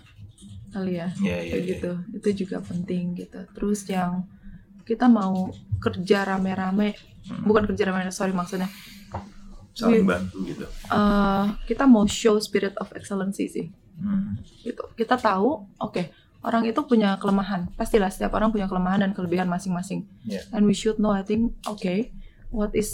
[0.70, 1.70] kali ya, Ya, ya, kayak ya.
[1.74, 1.92] gitu.
[2.14, 3.40] Itu juga penting gitu.
[3.54, 4.26] Terus yang
[4.86, 5.50] kita mau
[5.82, 6.94] kerja rame-rame,
[7.26, 7.44] Hmm.
[7.44, 8.70] bukan kerja rame, sorry maksudnya,
[9.74, 10.10] Saling Iya.
[10.22, 10.66] bantu gitu.
[10.94, 13.66] uh, kita mau show spirit of excellency sih,
[13.98, 14.38] Hmm.
[14.62, 14.86] gitu.
[14.94, 16.14] Kita tahu, oke,
[16.46, 20.06] orang itu punya kelemahan, pastilah setiap orang punya kelemahan dan kelebihan masing-masing.
[20.30, 20.46] Yeah.
[20.54, 22.14] And we should know, I think, okay,
[22.54, 22.94] what is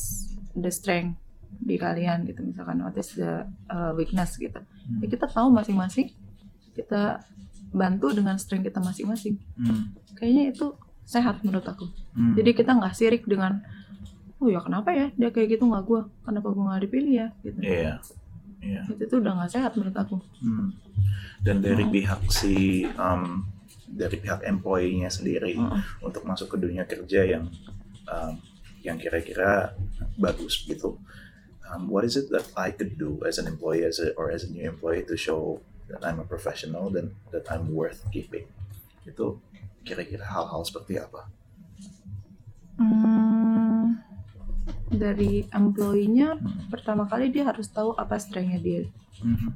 [0.56, 1.20] the strength
[1.52, 4.60] di kalian gitu misalkan what is the uh, weakness gitu
[5.00, 6.14] ya kita tahu masing-masing
[6.72, 7.20] kita
[7.70, 9.92] bantu dengan strength kita masing-masing Hmm.
[10.14, 12.34] kayaknya itu sehat menurut aku Hmm.
[12.34, 13.60] jadi kita nggak sirik dengan
[14.38, 17.60] oh ya kenapa ya dia kayak gitu nggak gua kenapa gua nggak dipilih ya gitu
[17.60, 17.94] Iya.
[18.60, 18.82] Iya.
[18.90, 20.72] itu tuh udah nggak sehat menurut aku Hmm.
[21.40, 21.94] Dan dari Hmm.
[21.94, 22.54] pihak si
[22.94, 23.48] um,
[23.86, 25.82] dari pihak employee-nya sendiri Heeh.
[26.00, 27.48] untuk masuk ke dunia kerja yang
[28.06, 28.34] um,
[28.80, 29.72] yang kira-kira
[30.16, 31.00] bagus gitu.
[31.70, 34.44] Um, what is it that I could do as an employee as a, or as
[34.44, 38.50] a new employee to show that I'm a professional dan that I'm worth keeping?
[39.06, 39.38] Itu
[39.86, 41.30] kira-kira hal-hal seperti apa?
[42.80, 44.02] Hmm,
[44.90, 46.72] dari employee-nya Hmm.
[46.74, 48.82] pertama kali dia harus tahu apa strength-nya dia
[49.20, 49.52] Mhm.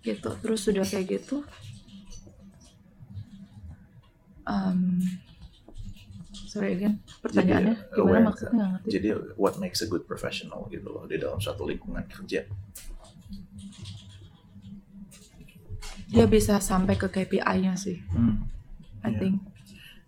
[0.00, 1.42] gitu terus sudah kayak gitu
[4.46, 5.02] um,
[6.50, 10.66] sorry again pertanyaannya Jadi, gimana aware- maksudnya nggak ngerti Jadi what makes a good professional
[10.66, 12.42] gitu loh di dalam suatu lingkungan kerja?
[16.10, 18.50] dia bisa sampai ke KPI-nya sih Hmm.
[19.00, 19.18] I Iya.
[19.18, 19.36] think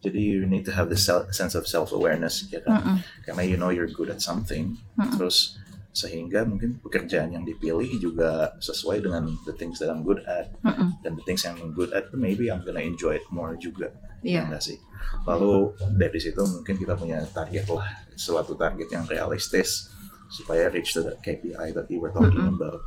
[0.02, 0.98] Jadi you need to have the
[1.30, 2.74] sense of self awareness ya kan?
[2.76, 2.96] Mm-mm.
[3.22, 5.14] karena you know you're good at something Mm-mm.
[5.14, 5.54] terus
[5.94, 10.98] sehingga mungkin pekerjaan yang dipilih juga sesuai dengan the things that I'm good at Mm-mm.
[11.00, 14.48] dan the things yang I'm good at maybe I'm gonna enjoy it more juga Iya.
[14.48, 14.78] enggak sih
[15.26, 19.90] lalu dari situ mungkin kita punya target lah suatu target yang realistis
[20.32, 22.56] supaya reach the KPI that we were talking Mm-mm.
[22.56, 22.80] about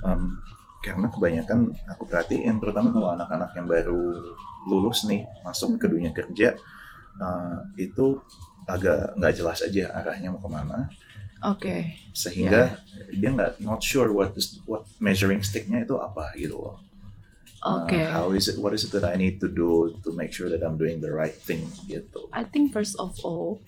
[0.00, 0.40] Um,
[0.80, 4.16] karena kebanyakan aku perhatiin terutama kalau anak-anak yang baru
[4.64, 6.56] lulus nih masuk ke dunia kerja
[7.20, 8.16] uh, itu
[8.64, 10.88] agak nggak jelas aja arahnya mau ke mana
[11.44, 11.76] oke
[12.16, 12.80] sehingga
[13.12, 16.80] dia nggak not sure what is what measuring sticknya itu apa gitu loh.
[17.60, 18.56] Uh, oke how is it?
[18.56, 21.12] What is it that I need to do to make sure that I'm doing the
[21.12, 22.32] right thing gitu.
[22.32, 23.60] I think first of all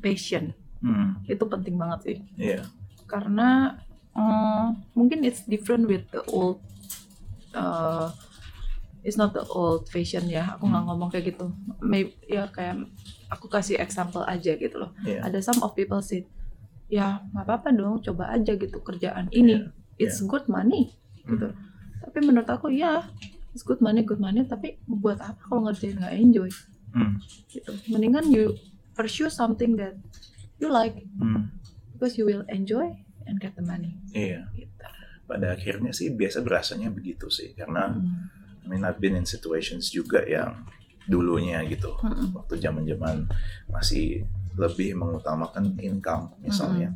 [0.00, 2.68] passion Hmm, itu penting banget sih Iya.
[3.04, 3.80] karena
[4.12, 6.60] mm, mungkin it's different with the old
[7.52, 8.12] uh,
[9.00, 10.88] it's not the old fashion ya aku nggak Hmm.
[10.92, 11.48] ngomong kayak gitu
[11.80, 12.84] Maybe, ya kayak
[13.28, 15.24] aku kasih example aja gitu loh Iya.
[15.24, 16.28] ada some of people say
[16.86, 19.64] ya nggak apa-apa dong coba aja gitu kerjaan ini
[19.96, 20.92] Iya, it's good money
[21.24, 21.72] gitu Hmm.
[22.04, 23.08] Tapi menurut aku ya
[23.56, 24.44] it's good money good money.
[24.44, 26.50] Tapi buat apa kalau ngerjain nggak enjoy?
[26.94, 27.18] Hmm,
[27.50, 27.72] gitu.
[27.90, 28.54] Mendingan you
[28.94, 29.98] pursue something that
[30.62, 30.94] you like.
[31.18, 31.50] Hmm,
[31.96, 32.92] because you will enjoy
[33.26, 33.98] and get the money.
[34.14, 34.46] Iya.
[34.54, 34.72] gitu.
[35.24, 37.56] Pada akhirnya sih biasa berasanya begitu sih.
[37.56, 38.30] Karena Hmm.
[38.64, 40.64] I mean I've been in situations juga yang
[41.04, 41.92] dulunya gitu.
[42.00, 42.32] Mm-mm.
[42.32, 43.28] waktu zaman-zaman
[43.68, 46.94] masih lebih mengutamakan income misalnya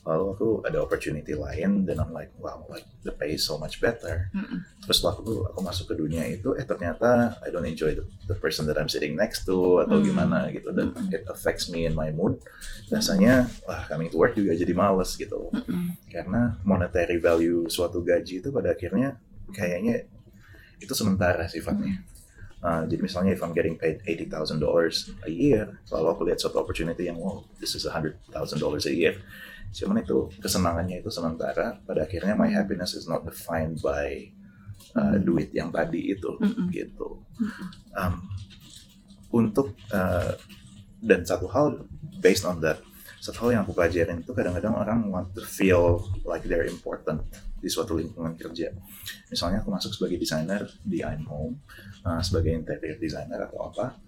[0.00, 3.84] lalu aku ada opportunity lain dan I'm like wow like the pay is so much
[3.84, 4.64] better Mm-mm.
[4.80, 8.64] terus waktu aku masuk ke dunia itu eh ternyata I don't enjoy the, the person
[8.72, 10.08] that I'm sitting next to atau Hmm.
[10.08, 11.12] gimana gitu dan Mm-mm.
[11.12, 12.40] it affects me in my mood
[12.88, 15.92] rasanya wah coming to work juga jadi males gitu Mm-mm.
[16.08, 19.20] karena monetary value suatu gaji itu pada akhirnya
[19.52, 20.08] kayaknya
[20.80, 22.00] itu sementara sifatnya.
[22.60, 26.44] Uh, jadi misalnya if I'm getting paid eighty thousand dollars a year, lalu aku lihat
[26.44, 29.16] suatu opportunity yang wow this is a hundred thousand dollars a year,
[29.72, 31.80] cuman itu kesenangannya itu sementara.
[31.88, 34.28] Pada akhirnya my happiness is not defined by
[34.92, 36.68] uh, duit yang tadi itu, Mm-mm.
[36.68, 37.24] gitu.
[37.96, 38.28] Um,
[39.32, 40.36] untuk uh,
[41.00, 41.88] dan satu hal
[42.20, 42.84] based on that
[43.24, 47.24] satu hal yang aku pelajarin itu kadang-kadang orang want to feel like they're important
[47.60, 48.72] di suatu lingkungan kerja.
[49.28, 51.60] Misalnya aku masuk sebagai desainer di I'm Home,
[52.02, 54.00] uh, sebagai interior designer atau apa.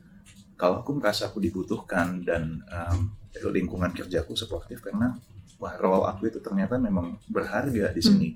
[0.56, 3.12] Kalau aku merasa aku dibutuhkan dan um,
[3.52, 5.16] lingkungan kerjaku supportive karena
[5.62, 8.28] wah role aku itu ternyata memang berharga di sini.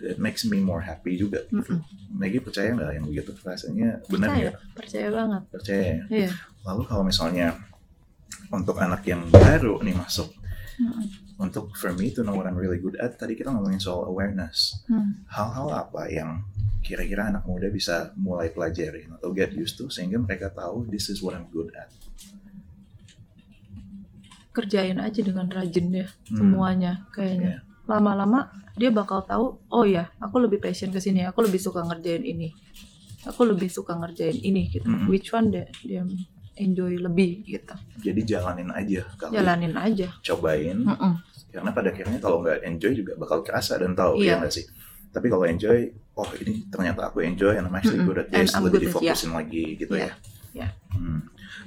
[0.00, 1.46] It makes me more happy juga.
[1.54, 1.80] Mm-mm.
[2.18, 3.32] Maggie percaya nggak yang begitu?
[3.40, 4.52] Rasanya benar ya?
[4.74, 5.42] percaya banget.
[5.54, 6.00] Percaya ya?
[6.10, 6.30] Iya.
[6.66, 7.56] Lalu kalau misalnya
[8.50, 10.34] untuk anak yang baru nih masuk,
[10.82, 11.23] Mm-mm.
[11.34, 14.84] Untuk for me to know what I'm really good at, tadi kita ngomongin soal awareness.
[14.86, 15.26] Hmm.
[15.26, 16.46] Hal-hal apa yang
[16.84, 21.24] kira-kira anak muda bisa mulai pelajarin atau get used to sehingga mereka tahu this is
[21.24, 21.90] what I'm good at.
[24.54, 26.38] Kerjain aja dengan rajin ya Hmm.
[26.38, 27.66] semuanya kayaknya.
[27.84, 32.22] Lama-lama dia bakal tahu, oh ya, aku lebih passion ke sini, aku lebih suka ngerjain
[32.22, 32.54] ini.
[33.24, 34.84] Aku lebih suka ngerjain ini gitu.
[34.84, 35.08] Mm-mm.
[35.08, 36.04] Which one dia, dia
[36.54, 37.74] enjoy lebih gitu.
[38.00, 39.32] Jadi jalanin aja kali.
[39.34, 40.08] Jalanin aja.
[40.22, 40.78] Cobain.
[40.86, 41.14] Mm-mm.
[41.50, 44.38] Karena pada akhirnya kalau nggak enjoy juga bakal kerasa dan tahu Iya.
[44.38, 44.66] ya nggak sih.
[45.14, 45.86] Tapi kalau enjoy,
[46.18, 48.10] oh ini ternyata aku enjoy and I'm actually Mm-mm.
[48.10, 50.10] good at this, lebih difokusin lagi gitu Iya.
[50.10, 50.14] ya.
[50.54, 50.68] Iya.
[50.94, 51.20] Hmm.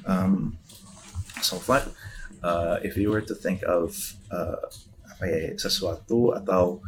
[0.08, 0.34] Um,
[1.44, 1.84] so far,
[2.44, 3.96] uh, if you were to think of
[4.32, 4.60] uh,
[5.08, 6.80] apa ya sesuatu atau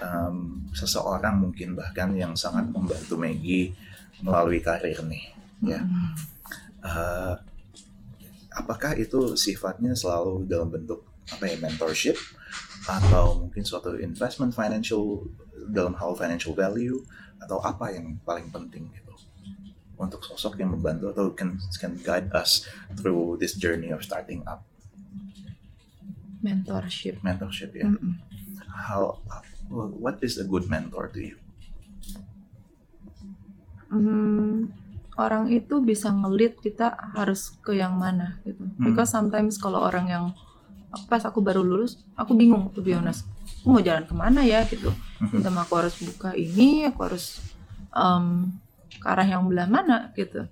[0.00, 3.72] um, seseorang mungkin bahkan yang sangat membantu Maggie
[4.24, 5.24] melalui karir nih,
[5.60, 5.80] ya.
[5.84, 6.33] Mm.
[6.84, 7.40] Uh,
[8.52, 11.00] apakah itu sifatnya selalu dalam bentuk
[11.32, 12.20] apa ya mentorship?
[12.84, 15.24] Atau mungkin suatu investment financial
[15.72, 17.00] dalam hal financial value?
[17.40, 19.12] Atau apa yang paling penting gitu?
[19.96, 22.68] Untuk sosok yang membantu atau can can guide us
[23.00, 24.60] through this journey of starting up.
[26.44, 27.24] Mentorship.
[27.24, 27.88] mentorship ya.
[27.88, 28.20] Mm-mm.
[28.74, 29.16] how
[29.70, 31.36] what is a good mentor to you?
[33.88, 34.74] Hmm,
[35.14, 38.62] orang itu bisa ngelit kita harus ke yang mana gitu.
[38.62, 38.82] Hmm.
[38.82, 40.24] Because sometimes kalau orang yang
[41.10, 43.26] pas aku baru lulus, aku bingung to be honest.
[43.62, 44.90] Aku mau jalan ke mana ya gitu.
[45.20, 47.42] Entah aku harus buka ini, aku harus
[47.90, 48.50] um,
[48.94, 50.46] ke arah yang belah mana gitu.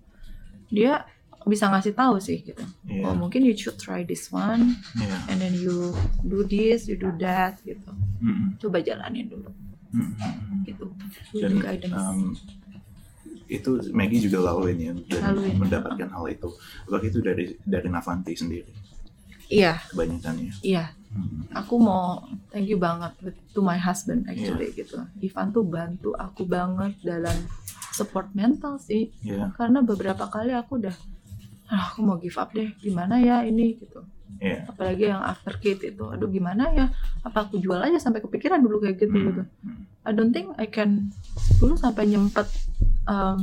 [0.66, 1.06] Dia
[1.42, 2.62] bisa ngasih tahu sih gitu.
[2.86, 3.02] Iya.
[3.10, 5.16] Oh mungkin you should try this one, Iya.
[5.30, 5.90] and then you
[6.22, 7.90] do this, you do that gitu.
[8.22, 8.58] Mm-mm.
[8.62, 9.50] Coba jalanin dulu
[9.90, 10.62] Mm-mm.
[10.66, 10.86] gitu.
[11.38, 11.98] dan guidance.
[11.98, 12.34] um,
[13.52, 15.56] itu Maggie juga laluin ya dan Laluin.
[15.58, 16.48] mendapatkan hal itu
[16.82, 18.72] apakah itu dari dari Navanti sendiri
[19.46, 20.96] Iya, kebanyakannya iya.
[21.12, 21.52] Mm-mm.
[21.52, 23.12] aku mau thank you banget
[23.50, 24.78] to my husband actually Iya.
[24.80, 24.96] gitu.
[25.20, 27.36] Ivan tuh bantu aku banget dalam
[27.92, 29.12] support mental sih.
[29.20, 30.96] Iya, Karena beberapa kali aku udah
[31.68, 32.72] ah, aku mau give up deh.
[32.78, 34.00] Gimana ya ini gitu.
[34.40, 34.64] iya.
[34.64, 36.00] Apalagi yang after kid itu.
[36.02, 36.88] Aduh gimana ya?
[37.20, 39.26] Apa aku jual aja sampai kepikiran dulu kayak gitu Hmm.
[39.28, 39.42] gitu.
[39.60, 39.84] Hmm.
[40.02, 41.12] I don't think I can
[41.58, 42.48] dulu sampai nyempet
[43.04, 43.38] um,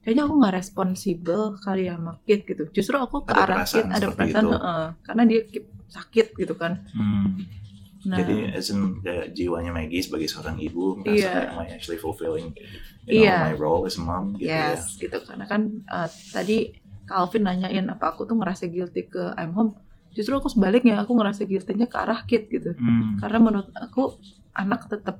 [0.00, 2.64] kayaknya aku nggak responsibel kali ya sama kid gitu.
[2.70, 6.54] Justru aku ke Ada arah perasaan kid ada perasaan heeh, karena dia ki- sakit gitu
[6.54, 6.72] kan.
[6.90, 7.42] Hmm.
[8.06, 11.30] Nah, Jadi as in, kayak jiwanya Maggie sebagai seorang ibu merasa Iya.
[11.32, 12.54] kayak am I actually fulfilling
[13.02, 13.36] you know, Iya.
[13.42, 14.78] my role as a mom gitu ya.
[14.78, 16.70] yes gitu karena kan uh, tadi
[17.02, 19.74] Calvin nanyain apa aku tuh ngerasa guilty ke I'm home
[20.10, 23.18] justru aku sebaliknya aku ngerasa guilty-nya ke arah kid gitu Hmm.
[23.18, 24.22] karena menurut aku
[24.54, 25.18] anak tetap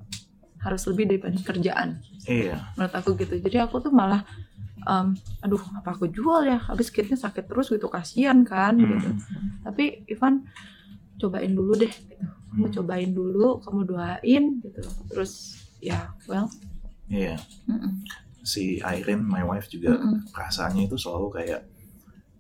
[0.67, 2.03] harus lebih daripada kerjaan.
[2.27, 2.59] Iya.
[2.75, 3.39] menurut aku gitu.
[3.39, 4.27] Jadi aku tuh malah
[4.83, 6.59] um, aduh apa aku jual ya?
[6.59, 9.09] Habis kidnya sakit terus gitu kasihan kan gitu.
[9.15, 9.63] Hmm.
[9.63, 10.43] tapi Ivan
[11.17, 12.27] cobain dulu deh gitu.
[12.51, 12.75] Kamu Hmm.
[12.75, 14.83] cobain dulu kamu doain gitu.
[15.07, 15.33] Terus
[15.79, 16.51] ya well.
[17.07, 17.39] Iya.
[17.71, 18.03] mm-mm,
[18.43, 21.63] Si Irene, my wife juga mm-mm, perasaannya itu selalu kayak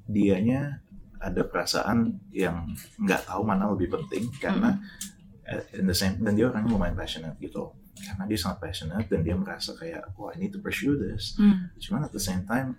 [0.06, 0.82] dianya
[1.18, 4.78] ada perasaan yang nggak tahu mana lebih penting karena
[5.48, 9.20] uh, in the same dan dia orangnya lumayan passionate gitu karena dia sangat passionate dan
[9.24, 11.36] dia merasa kayak wah I need to pursue this.
[11.40, 12.76] Mm, cuman at the same time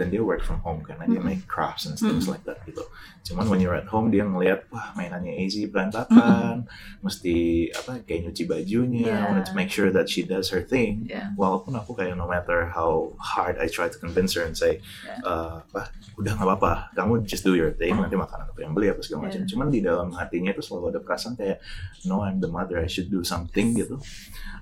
[0.00, 1.28] dan dia work from home karena dia Mm.
[1.28, 2.32] make crafts and things Mm.
[2.32, 2.80] like that gitu.
[3.20, 6.64] Cuman when you're at home dia ngelihat wah mainannya Easy berantakan,
[7.04, 9.28] mesti apa kayak nyuci bajunya, Yeah.
[9.28, 11.04] wanted to make sure that she does her thing.
[11.04, 11.36] Yeah.
[11.36, 15.20] Walaupun aku kayak no matter how hard I try to convince her and say, Yeah.
[15.20, 18.88] "Eh, apa udah nggak apa-apa, kamu just do your thing, nanti makanan aku yang beli
[18.88, 19.44] apa segala macam.
[19.44, 19.50] Yeah.
[19.52, 21.60] Cuman di dalam hatinya itu selalu ada perasaan kayak
[22.08, 24.00] no I'm the mother, I should do something gitu.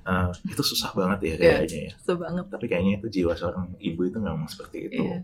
[0.08, 1.40] Eh, itu susah banget ya Yeah.
[1.60, 1.92] kayaknya ya.
[2.00, 2.48] So banget.
[2.48, 5.04] Tapi kayaknya itu jiwa seorang ibu itu memang seperti itu.
[5.04, 5.20] Iya.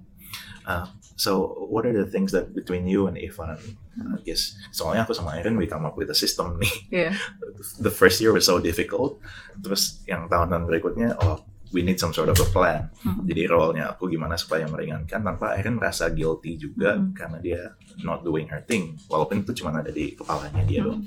[0.65, 1.31] Uh, so
[1.69, 3.55] what are the things that between you and Ivan,
[3.97, 6.75] I guess, soalnya aku sama Erin we come up with a system nih.
[6.91, 7.11] Iya.
[7.85, 9.21] The first year was so difficult.
[9.61, 12.87] Terus yang tahun-tahun berikutnya, oh we need some sort of a plan.
[13.03, 13.25] Mm.
[13.27, 17.13] Jadi role-nya aku gimana supaya meringankan tanpa Erin merasa guilty juga Mm.
[17.13, 17.61] karena dia
[18.03, 18.95] not doing her thing.
[19.09, 20.87] Walaupun itu cuma ada di kepalanya dia Mm.
[20.87, 21.03] doang.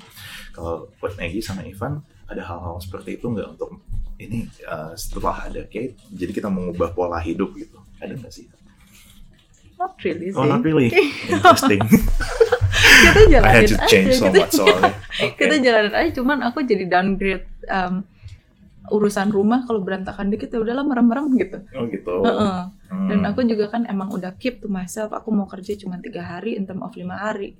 [0.52, 3.80] Kalau buat Maggie sama Ivan, ada hal-hal seperti itu nggak untuk
[4.18, 7.78] ini uh, setelah ada Kate, jadi kita mengubah pola hidup gitu.
[8.02, 8.50] Ada nggak sih?
[9.78, 10.38] Not really sih.
[10.38, 10.90] Oh, not really.
[11.30, 11.82] Interesting.
[12.98, 14.42] kita I jalanin had to change aja so gitu.
[14.42, 14.94] much soalnya.
[15.22, 15.38] Oke.
[15.38, 18.02] kita jalanin aja cuman aku jadi downgrade um,
[18.90, 21.58] urusan rumah kalau berantakan dikit ya udahlah merem-merem gitu.
[21.78, 22.13] Oh gitu.
[22.26, 22.60] Heeh.
[22.90, 23.08] Hmm.
[23.12, 26.58] Dan aku juga kan emang udah keep to myself aku mau kerja cuma tiga hari
[26.58, 27.54] in term of lima hari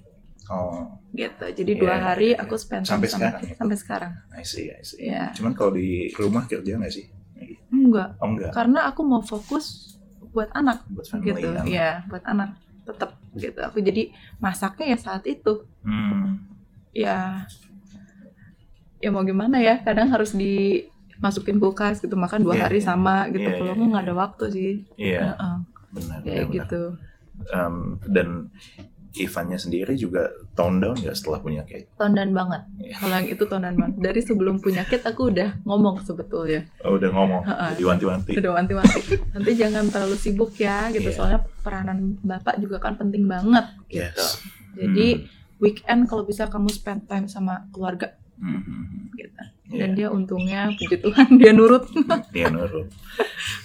[0.48, 1.44] Oh, gitu.
[1.44, 2.40] Jadi Iya, dua iya, hari iya.
[2.40, 3.56] aku spend time Sampai sama sekarang ya?
[3.56, 4.12] sampai sekarang.
[4.32, 5.00] I see, I see.
[5.06, 5.36] Iya.
[5.36, 7.06] Cuman kalau di rumah kerja nggak sih?
[7.68, 8.52] Enggak, Oh enggak.
[8.52, 9.96] karena aku mau fokus
[10.32, 11.48] buat anak Buat family gitu.
[11.52, 11.64] kan?
[11.64, 12.50] Iya, buat anak
[12.84, 13.60] tetap gitu.
[13.62, 14.04] Aku jadi
[14.38, 15.68] masaknya ya saat itu.
[15.84, 16.48] Hmm.
[16.92, 17.44] Ya
[18.98, 22.88] ya mau gimana ya, kadang harus dimasukin kulkas gitu makan dua Iya, hari iya.
[22.88, 23.46] sama gitu.
[23.46, 24.08] Iya, Kalau iya, aku nggak iya.
[24.10, 24.72] ada waktu sih.
[24.98, 25.56] Iya, Heeh,
[25.92, 26.18] benar.
[26.24, 26.82] kayak benar, gitu.
[27.54, 27.76] Um,
[28.10, 28.50] dan
[29.18, 31.90] Ivannya sendiri juga tone down nggak setelah punya Kate?
[31.98, 32.62] Tondan banget.
[32.78, 32.96] Iya.
[33.02, 33.96] Kalau yang itu tondan banget.
[33.98, 36.70] Dari sebelum punya kid aku udah ngomong sebetulnya.
[36.86, 37.70] Oh, udah ngomong, Heeh.
[37.78, 38.32] jadi wanti-wanti.
[38.38, 39.02] Udah wanti-wanti.
[39.34, 41.10] Nanti jangan terlalu sibuk ya gitu.
[41.10, 41.16] Iya.
[41.18, 44.06] Soalnya peranan bapak juga kan penting banget gitu.
[44.26, 44.42] Yes.
[44.78, 45.08] Jadi
[45.58, 48.62] weekend kalau bisa kamu spend time sama keluarga Hmm.
[48.62, 49.04] Hmm, hmm.
[49.18, 49.42] gitu.
[49.74, 49.78] Iya.
[49.82, 51.90] Dan dia untungnya puji Tuhan dia nurut.
[52.32, 52.88] Iya nurut.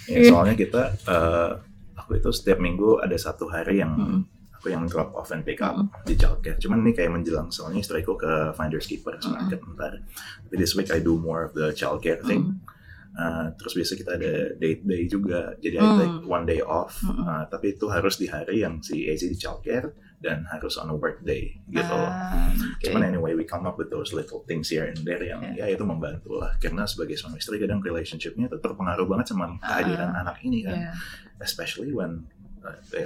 [0.03, 1.51] Ya, soalnya kita, eh,
[1.95, 4.19] aku itu setiap minggu ada satu hari yang Mm-mm.
[4.63, 5.91] Aku yang drop off and pick up Mm.
[6.07, 6.55] di childcare.
[6.55, 9.99] Cuman ini kayak menjelang soalnya istriku ke Finders Keeper semangat ntar.
[10.47, 12.55] Tapi this week I do more of the childcare thing.
[12.55, 12.71] Mm.
[13.13, 15.97] Uh, terus biasa kita ada date day juga, jadi I Mm.
[15.99, 16.97] take one day off.
[17.03, 17.21] Mm-mm.
[17.21, 20.95] Uh, tapi itu harus di hari yang si AZ di childcare dan harus on a
[20.95, 21.91] work day gitu.
[21.93, 22.79] Ah, oke.
[22.81, 25.67] Cuman anyway, we come up with those little things here and there yang Yeah.
[25.67, 26.55] ya itu membantu lah.
[26.57, 30.89] Karena sebagai suami istri kadang relationshipnya terpengaruh banget sama kehadiran anak ini kan.
[30.89, 30.95] Yeah.
[31.37, 32.42] Especially when uh,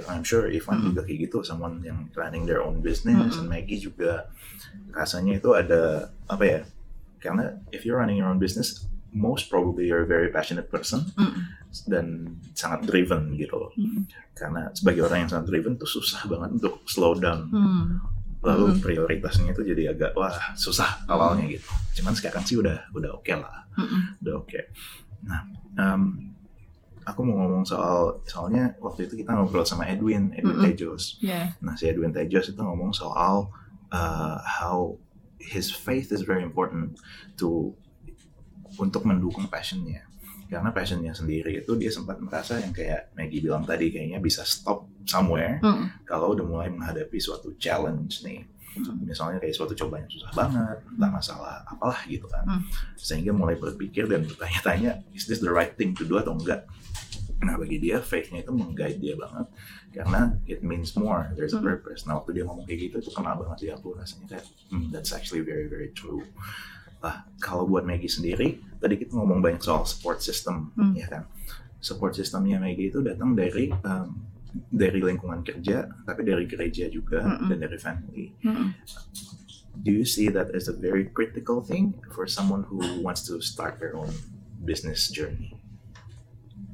[0.08, 0.84] I'm sure Ivan Mm.
[0.92, 3.40] juga kayak gitu, someone yang running their own business, Mm-mm.
[3.42, 4.30] and Maggie juga
[4.92, 6.60] rasanya itu ada apa ya?
[7.18, 11.34] Karena if you're running your own business, most probably you're a very passionate person Mm.
[11.90, 12.06] dan
[12.54, 13.72] sangat driven gitu loh.
[13.74, 14.06] Mm.
[14.38, 17.50] Karena sebagai orang yang sangat driven tuh susah banget untuk slow down.
[17.50, 17.98] Hmm.
[18.38, 18.78] Lalu Mm.
[18.78, 21.66] prioritasnya itu jadi agak wah susah awalnya gitu.
[21.98, 24.22] Cuman sekarang sih udah udah oke lah, Mm-mm.
[24.22, 24.60] udah oke.
[25.26, 25.42] Nah,
[25.74, 26.02] em,
[27.08, 30.66] aku mau ngomong soal soalnya waktu itu kita ngobrol sama Edwin, Edwin Mm-mm.
[30.68, 31.16] Tejos.
[31.24, 31.56] Yeah.
[31.64, 33.48] Nah, si Edwin Tejos itu ngomong soal
[33.88, 35.00] uh, how
[35.40, 37.00] his faith is very important
[37.40, 37.72] to
[38.76, 40.04] untuk mendukung passionnya.
[40.48, 44.88] Karena passionnya sendiri itu dia sempat merasa yang kayak Maggie bilang tadi kayaknya bisa stop
[45.04, 46.04] somewhere Mm.
[46.04, 48.44] kalau udah mulai menghadapi suatu challenge nih.
[48.76, 49.08] Mm.
[49.08, 52.44] Misalnya kayak suatu cobaan yang susah banget, entah masalah apalah gitu kan.
[52.44, 52.62] Hmm.
[52.94, 56.68] Sehingga mulai berpikir dan bertanya-tanya, is this the right thing to do atau enggak?
[57.38, 59.46] Nah bagi dia, faith-nya itu meng-guide dia banget
[59.94, 61.70] karena it means more, there's a Hmm.
[61.70, 62.02] purpose.
[62.02, 65.14] Nah waktu dia ngomong kayak gitu, itu kena banget di aku rasanya kayak, hmm, that's
[65.14, 66.26] actually very very true.
[66.98, 70.98] Nah kalau buat Maggie sendiri, tadi kita ngomong banyak soal support system, Hmm.
[70.98, 71.22] ya kan?
[71.78, 74.18] Support systemnya Maggie itu datang dari um,
[74.66, 77.52] dari lingkungan kerja, tapi dari gereja juga Mm-mm.
[77.52, 78.32] dan dari family.
[78.42, 78.72] Mm.
[79.78, 83.78] Do you see that as a very critical thing for someone who wants to start
[83.78, 84.10] their own
[84.58, 85.54] business journey?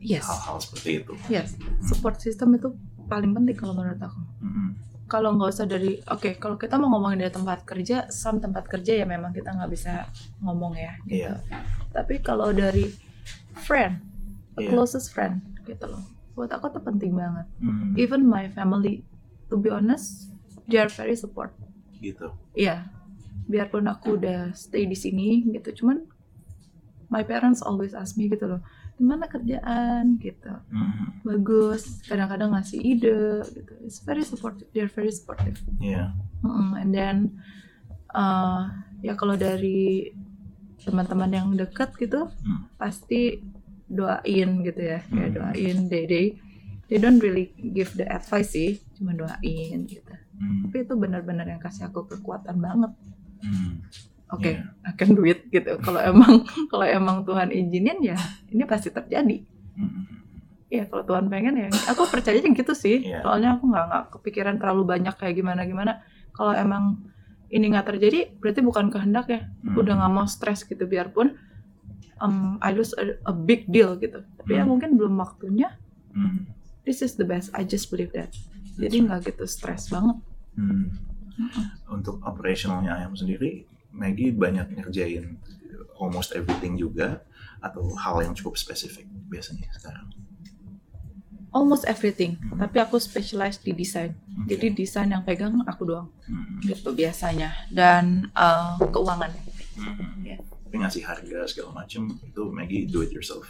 [0.05, 0.23] Yes.
[0.23, 1.13] Hal-hal seperti itu.
[1.27, 1.57] Yes.
[1.83, 4.21] Support system itu paling penting kalau menurut aku.
[4.41, 4.69] Mm-mm.
[5.05, 8.97] kalau nggak usah dari oke kalau kita mau ngomongin dari tempat kerja some tempat kerja
[8.97, 10.09] ya memang kita nggak bisa
[10.41, 11.29] ngomong ya gitu.
[11.29, 11.45] Iya.
[11.93, 12.89] tapi kalau dari
[13.61, 14.01] friend
[14.57, 14.73] Iya.
[14.73, 16.01] closest friend gitu loh
[16.33, 19.05] buat aku tuh penting banget Mm, even my family
[19.47, 20.33] to be honest
[20.65, 21.53] they are very support
[22.01, 22.33] gitu.
[22.57, 22.89] Iya
[23.45, 26.01] biarpun aku udah stay di sini gitu cuman
[27.07, 28.65] my parents always ask me gitu loh
[28.95, 30.17] gimana kerjaan?
[30.19, 30.53] Gitu.
[30.71, 32.03] Mm, bagus.
[32.05, 33.73] Kadang-kadang ngasih ide gitu.
[33.83, 34.71] It's very supportive.
[34.71, 35.59] They're very supportive.
[35.79, 36.15] Iya.
[36.41, 37.17] Mm, and then
[38.11, 40.15] uh, ya kalau dari
[40.81, 42.69] teman-teman yang dekat gitu Hmm.
[42.77, 43.41] pasti
[43.89, 45.01] doain gitu ya.
[45.09, 45.37] Kayak Hmm.
[45.41, 45.77] doain.
[45.89, 46.23] Dede
[46.85, 48.79] they don't really give the advice sih.
[48.95, 50.13] Cuma doain gitu.
[50.35, 50.67] Hmm.
[50.67, 52.91] tapi itu benar-benar yang kasih aku kekuatan banget.
[53.39, 53.87] Hmm.
[54.35, 54.63] Oke Iya.
[54.85, 56.33] akan duit gitu kalau emang
[56.71, 58.19] kalau emang Tuhan izinin ya
[58.49, 59.41] ini pasti terjadi
[60.69, 63.23] ya kalau Tuhan pengen ya aku percaya yang gitu sih Iya.
[63.23, 65.93] soalnya aku nggak nggak kepikiran terlalu banyak kayak gimana gimana
[66.31, 66.99] kalau emang
[67.49, 69.79] ini nggak terjadi berarti bukan kehendak ya Hmm.
[69.79, 71.39] udah nggak mau stres gitu biarpun
[72.17, 74.75] um, I lose a, a big deal gitu tapi ya Hmm.
[74.75, 75.71] mungkin belum waktunya
[76.11, 76.51] Hmm.
[76.83, 78.35] this is the best I just believe that
[78.75, 80.19] jadi nggak gitu stres banget
[80.55, 80.87] Hmm.
[81.89, 85.39] Untuk operationalnya ayam sendiri, Maggie banyak ngerjain
[85.95, 87.23] almost everything juga
[87.59, 90.11] atau hal yang cukup spesifik biasanya sekarang.
[91.51, 92.59] almost everything Hmm.
[92.59, 94.51] tapi aku specialize di desain Oke.
[94.51, 96.59] jadi desain yang pegang aku doang Hmm.
[96.61, 99.31] gitu biasanya dan uh, keuangan
[99.75, 100.23] Hmm.
[100.23, 100.39] Iya.
[100.39, 103.43] Tapi ngasih harga segala macam itu Maggie do it yourself.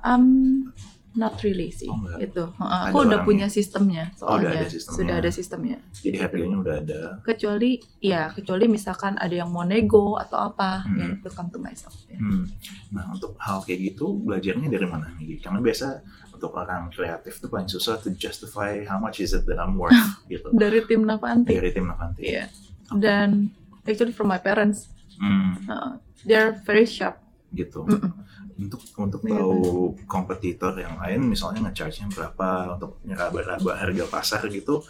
[0.00, 0.72] Um,
[1.16, 2.18] not really sih Oh, enggak.
[2.22, 2.44] itu.
[2.54, 4.96] Ada aku udah punya sistemnya Oh, udah soalnya ada sistemnya.
[4.96, 5.76] sudah ada sistemnya.
[5.96, 7.00] Jadi harganya udah ada.
[7.20, 10.94] Kecuali ya kecuali misalkan ada yang mau nego atau apa Hmm.
[10.94, 11.96] ya itu come to myself.
[12.06, 12.16] ya.
[12.16, 12.44] Hmm.
[12.90, 15.38] Nah untuk hal kayak gitu belajarnya dari mana Maggie?
[15.38, 15.86] Karena biasa
[16.30, 19.96] untuk orang kreatif tuh paling susah to justify how much is it that I'm worth
[20.28, 20.52] gitu.
[20.52, 21.50] Dari tim Navanti.
[21.50, 22.22] Dari tim Navanti.
[22.22, 22.52] Iya.
[22.92, 23.50] Dan
[23.82, 25.56] actually from my parents, Hmm.
[25.64, 25.90] uh,
[26.22, 27.16] they're very sharp.
[27.48, 27.82] gitu.
[27.82, 28.12] Mm-mm.
[28.56, 29.60] Untuk untuk Iya, tahu
[30.08, 32.48] kompetitor yang lain misalnya nge-charge-nya berapa
[32.80, 34.80] untuk nyeraba-raba harga pasar gitu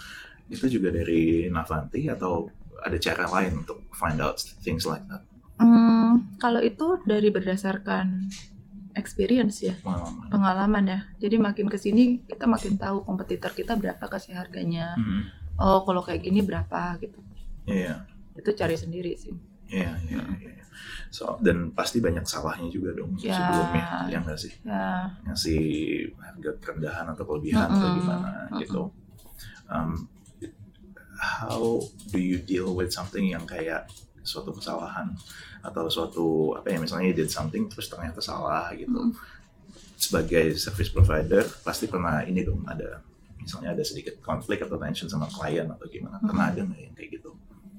[0.46, 2.46] itu juga dari Navanti atau
[2.78, 5.22] ada cara lain untuk find out things like that
[5.56, 8.28] Hmm, kalau itu dari berdasarkan
[8.92, 10.28] experience ya, pengalaman.
[10.28, 11.00] pengalaman ya.
[11.16, 14.92] Jadi makin ke sini kita makin tahu kompetitor kita berapa kasih harganya.
[15.00, 15.24] Hmm.
[15.56, 17.16] Oh kalau kayak gini berapa gitu.
[17.64, 18.04] Iya,
[18.36, 19.32] Itu cari sendiri sih.
[19.68, 20.64] Iya, iya, iya.
[21.08, 23.34] So dan pasti banyak salahnya juga dong Ya.
[23.34, 25.08] sebelumnya, yang nggak sih Ya.
[25.24, 25.62] ngasih
[26.18, 27.98] harga kerendahan atau kelebihan atau Mm-mm.
[28.02, 28.60] gimana Mm-mm.
[28.62, 28.82] gitu.
[29.66, 30.06] Um,
[31.16, 31.80] how
[32.12, 33.88] do you deal with something yang kayak
[34.20, 35.14] suatu kesalahan
[35.62, 36.26] atau suatu
[36.58, 38.92] apa ya misalnya you did something terus ternyata salah gitu.
[38.92, 39.12] Mm.
[39.96, 43.00] Sebagai service provider pasti pernah ini dong ada
[43.40, 46.20] misalnya ada sedikit konflik atau tension sama klien atau gimana.
[46.20, 47.30] Pernah ada nggak yang kayak gitu?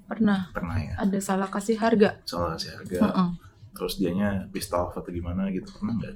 [0.07, 0.93] Pernah Pernah ya.
[0.97, 2.15] ada salah kasih harga.
[2.23, 3.29] Soal kasih harga Mm-mm.
[3.71, 6.15] terus dianya pissed off atau gimana gitu pernah nggak?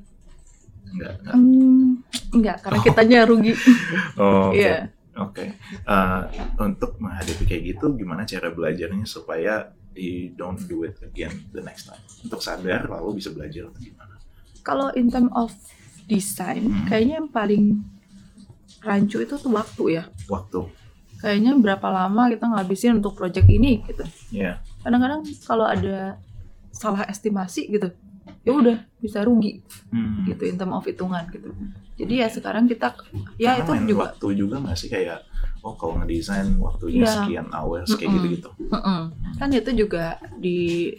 [0.92, 1.14] Nggak.
[1.22, 1.36] nggak.
[1.36, 1.90] Hmm,
[2.34, 3.54] enggak, karena kitanya rugi.
[4.18, 4.58] Oh, oke.
[4.58, 4.90] Iya.
[5.14, 5.44] Oke,
[5.84, 6.22] Eh,
[6.58, 11.86] untuk menghadapi kayak gitu, gimana cara belajarnya supaya you don't do it again the next
[11.86, 12.00] time?
[12.22, 14.16] Untuk sadar lalu bisa belajar atau gimana?
[14.62, 15.52] Kalau in term of
[16.06, 16.88] design, Hmm.
[16.88, 17.84] kayaknya yang paling
[18.80, 20.04] rancu itu tuh waktu ya.
[20.26, 20.60] Waktu,
[21.22, 24.02] Kayaknya berapa lama kita ngabisin untuk project ini gitu.
[24.34, 26.18] ya, Kadang-kadang kalau ada
[26.72, 27.94] salah estimasi gitu,
[28.42, 30.26] ya udah bisa rugi Hmm.
[30.26, 31.54] gitu in term of hitungan gitu.
[31.94, 32.98] Jadi ya sekarang kita
[33.38, 35.20] ya Karena itu juga waktu juga nggak sih kayak,
[35.62, 37.14] oh kalau ngedesain waktunya Iya.
[37.22, 38.18] sekian hours kayak Mm-mm.
[38.18, 38.50] gitu-gitu.
[38.68, 39.02] Mm-mm.
[39.38, 40.06] kan itu juga
[40.36, 40.90] di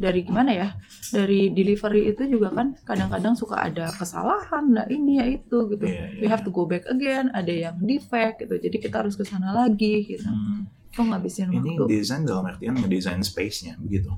[0.00, 0.68] dari gimana ya?
[1.06, 5.84] Dari delivery itu juga kan kadang-kadang suka ada kesalahan nah ini ya itu gitu.
[5.84, 8.56] Iya, iya, we have to go back again ada yang defect gitu.
[8.56, 10.24] Jadi kita harus ke sana lagi gitu.
[10.24, 10.64] Hmm.
[10.90, 11.84] kok ngabisin Ini waktu?
[11.92, 14.10] desain dalam artian ngedesain space-nya, begitu?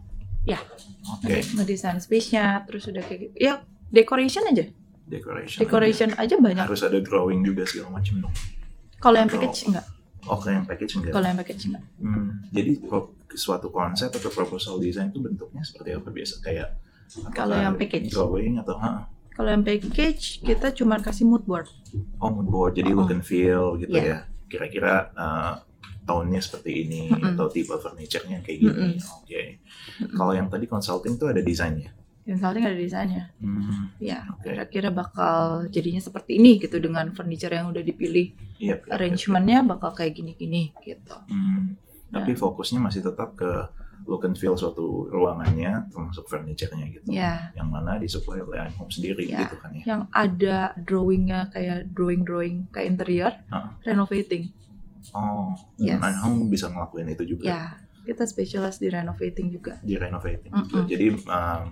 [0.42, 0.56] Ya.
[1.04, 3.34] Oke, Ngede- ngedesain space-nya terus udah kayak gitu.
[3.36, 4.64] Ya decoration aja.
[5.04, 5.58] Decoration.
[5.60, 6.62] decoration aja banyak.
[6.62, 8.34] Harus ada drawing juga segala macam dong.
[8.96, 9.82] kalau yang package enggak
[10.24, 11.10] Oke, yang package enggak?
[11.10, 12.72] kalau yang package enggak Hmm, jadi
[13.34, 16.34] suatu konsep atau proposal desain itu bentuknya seperti apa biasa?
[16.40, 16.68] Kayak
[17.30, 18.08] Kalau yang package?
[18.08, 21.68] drawing atau ha, kalau yang package kita cuma kasih mood board
[22.18, 22.96] oh mood board jadi Oh.
[22.98, 24.02] look and feel gitu Iya.
[24.02, 24.18] ya.
[24.46, 25.60] Kira-kira uh,
[26.02, 27.32] tone-nya seperti ini Mm-mm.
[27.32, 28.96] atau tipe furniture-nya kayak gini.
[28.96, 29.18] Mm-mm.
[29.18, 29.42] Oke.
[30.10, 31.92] Kalau yang tadi consulting tuh ada desainnya.
[32.22, 34.46] consulting ada desainnya Hmm, ya Oke.
[34.46, 38.78] kira-kira bakal jadinya seperti ini gitu dengan furniture yang udah dipilih iya.
[38.78, 41.18] iya, arrangementnya bakal kayak gini-gini gitu.
[41.18, 41.26] iya.
[41.28, 41.74] Hmm,
[42.12, 43.50] tapi fokusnya masih tetap ke
[44.02, 47.06] look and feel suatu ruangannya termasuk furniture-nya gitu.
[47.08, 49.46] Ya, Yang mana disuplai oleh I'm Home sendiri Ya.
[49.46, 49.82] gitu kan ya.
[49.86, 53.78] yang ada drawingnya kayak drawing-drawing kayak interior, Ah.
[53.80, 54.50] renovating.
[55.10, 55.98] Oh, Yes.
[55.98, 57.44] I'm Home bisa ngelakuin itu juga.
[57.44, 57.62] Ya,
[58.02, 59.78] kita spesialis di renovating juga.
[59.80, 60.66] di renovating Mm-mm.
[60.66, 60.82] juga.
[60.84, 61.62] Jadi um,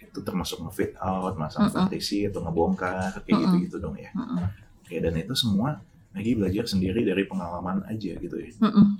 [0.00, 3.44] itu termasuk nge-fit out, masang partisi atau ngebongkar kayak Mm-mm.
[3.46, 4.08] gitu-gitu dong ya.
[4.12, 4.48] Mm-mm.
[4.80, 8.50] Oke, dan itu semua lagi belajar sendiri dari pengalaman aja gitu ya.
[8.58, 8.98] Hmm.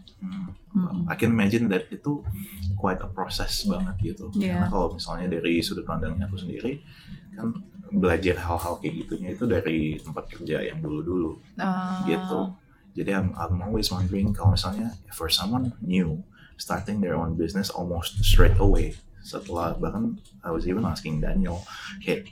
[0.71, 1.11] Mm-mm.
[1.11, 2.23] I can imagine that itu
[2.79, 4.31] quite a process banget gitu.
[4.39, 4.63] Yeah.
[4.63, 6.79] Karena kalau misalnya dari sudut pandangnya aku sendiri
[7.35, 7.51] kan
[7.91, 12.55] belajar hal-hal kayak gitunya itu dari tempat kerja yang dulu-dulu Ah, gitu.
[12.95, 16.23] Jadi I'm, I'm always wondering kalau misalnya for someone new
[16.55, 21.61] starting their own business almost straight away setelah bahkan I was even asking Daniel,
[22.01, 22.25] hey,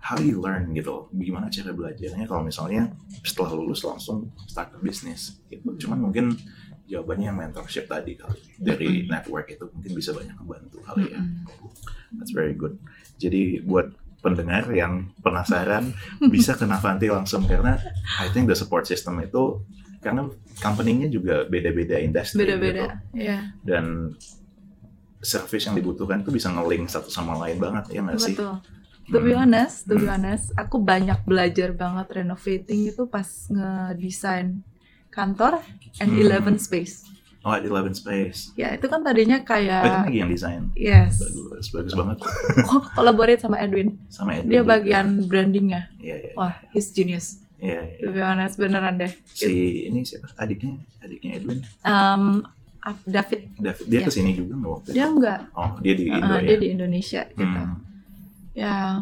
[0.00, 1.08] how do you learn gitu?
[1.12, 2.92] Gimana cara belajarnya kalau misalnya
[3.22, 5.40] setelah lulus langsung start a business?
[5.52, 5.86] Gitu.
[5.86, 6.36] Cuman mungkin
[6.90, 8.40] jawabannya yang mentorship tadi kali.
[8.58, 11.20] Dari network itu mungkin bisa banyak membantu kali ya.
[12.16, 12.80] That's very good.
[13.20, 15.94] Jadi buat pendengar yang penasaran
[16.34, 17.46] bisa ke Navanti langsung.
[17.46, 17.78] Karena
[18.18, 19.62] I think the support system itu
[20.00, 20.26] karena
[20.64, 23.04] company-nya juga beda-beda industri Beda-beda.
[23.12, 24.16] gitu Ya, dan
[25.20, 28.32] service yang dibutuhkan tuh bisa nge-link satu sama lain banget ya nggak sih?
[28.32, 28.79] betul.
[29.10, 34.62] To be honest, to be honest, aku banyak belajar banget renovating itu pas ngedesain
[35.08, 35.58] kantor
[35.98, 36.22] and Hmm.
[36.22, 37.02] Eleven Space.
[37.40, 38.52] Oh, at Eleven Space.
[38.52, 40.62] Ya, itu kan tadinya Oh, itu kayak lagi yang desain.
[40.74, 41.18] yes.
[41.18, 42.16] Bagus, bagus banget.
[42.68, 43.96] Oh, collaborate sama Edwin.
[44.06, 45.88] Sama Edwin Dia bagian brandingnya.
[45.96, 46.32] Iya, iya.
[46.36, 47.40] Wah, he's genius.
[47.56, 48.04] Iya, iya.
[48.04, 49.12] To be honest, beneran deh.
[49.26, 49.48] Si
[49.84, 50.28] ini siapa?
[50.36, 51.58] Adiknya, adiknya Edwin.
[51.80, 52.44] Um,
[53.04, 53.84] David, David.
[53.88, 54.06] Dia Iya.
[54.06, 54.94] ke sini juga nggak waktu itu?
[54.94, 55.40] dia enggak.
[55.52, 56.44] Oh, dia di Indo Uh, ya?
[56.44, 57.44] dia di Indonesia gitu.
[57.60, 57.76] Hmm,
[58.60, 59.00] Ya,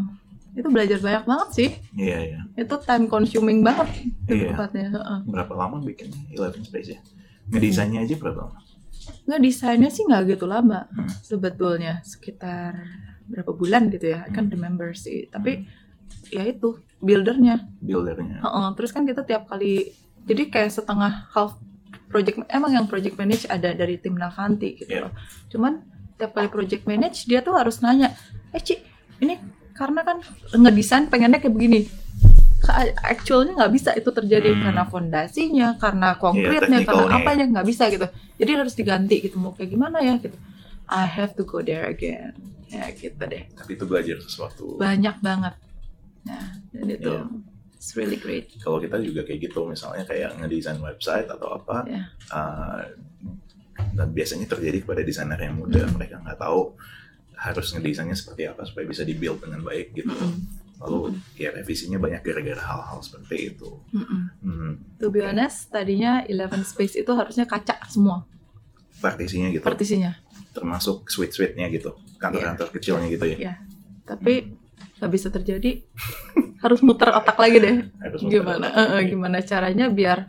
[0.54, 1.70] itu belajar banyak banget sih.
[1.94, 2.40] Iya, iya.
[2.54, 3.90] Itu time consuming banget
[4.30, 4.54] Iya.
[4.54, 4.86] tempatnya.
[4.94, 5.18] heeh.
[5.26, 7.00] Berapa lama bikinnya Eleven Space ya?
[7.48, 8.58] Ngedesainnya aja berapa lama?
[9.26, 11.08] Nggak desainnya sih nggak gitu lama Hmm.
[11.22, 12.76] sebetulnya sekitar
[13.26, 14.22] berapa bulan gitu ya.
[14.22, 14.34] I Hmm.
[14.36, 15.26] can't remember sih.
[15.26, 15.64] Tapi
[16.30, 17.66] ya itu buildernya.
[17.80, 18.40] Buildernya.
[18.40, 19.90] Heeh, Terus kan kita tiap kali
[20.22, 21.56] jadi kayak setengah half
[22.06, 25.12] project emang yang project manage ada dari tim Navanti gitu loh.
[25.48, 25.84] Cuman
[26.14, 28.12] tiap kali project manage dia tuh harus nanya,
[28.50, 28.76] "Eh, Ci,
[29.18, 29.34] ini
[29.72, 30.18] karena kan
[30.52, 31.80] ngedesain pengennya kayak begini."
[33.00, 34.60] Actualnya nggak bisa itu terjadi Hmm.
[34.66, 37.22] karena fondasinya, karena konkretnya, karena teknikalnya ya.
[37.22, 38.06] apanya nggak bisa gitu.
[38.36, 40.36] Jadi harus diganti gitu mau kayak gimana ya gitu.
[40.90, 42.34] I have to go there again.
[42.68, 43.48] Ya gitu deh.
[43.56, 44.76] Tapi itu belajar sesuatu.
[44.76, 45.54] Banyak banget.
[46.28, 46.44] Nah,
[46.74, 47.24] dan itu Iya.
[47.72, 48.52] it's really great.
[48.60, 52.04] Kalau kita juga kayak gitu, misalnya kayak ngedesain website atau apa, Iya.
[52.28, 52.80] uh,
[53.94, 55.94] dan biasanya terjadi kepada desainer yang muda, Hmm.
[55.96, 56.74] mereka nggak tahu
[57.38, 60.10] harus ngedesainnya seperti apa supaya bisa dibuild dengan baik gitu.
[60.10, 60.58] Mm-mm.
[60.78, 60.98] Lalu
[61.34, 63.70] ya revisinya banyak gara-gara hal-hal seperti itu.
[63.90, 64.22] Mm-mm.
[64.40, 68.26] Hmm, To be honest, tadinya Eleven Space itu harusnya kaca semua
[68.96, 70.18] partisinya gitu, partisinya.
[70.50, 73.36] termasuk suite-suite-nya gitu, kantor-kantor kecilnya gitu ya.
[73.38, 73.54] Iya.
[74.02, 74.58] Tapi
[74.98, 75.86] nggak bisa terjadi.
[76.58, 77.86] Harus muter otak lagi deh.
[77.96, 78.66] Harus muter Gimana?
[78.66, 78.74] otak.
[78.74, 80.26] eh, eh, gimana caranya biar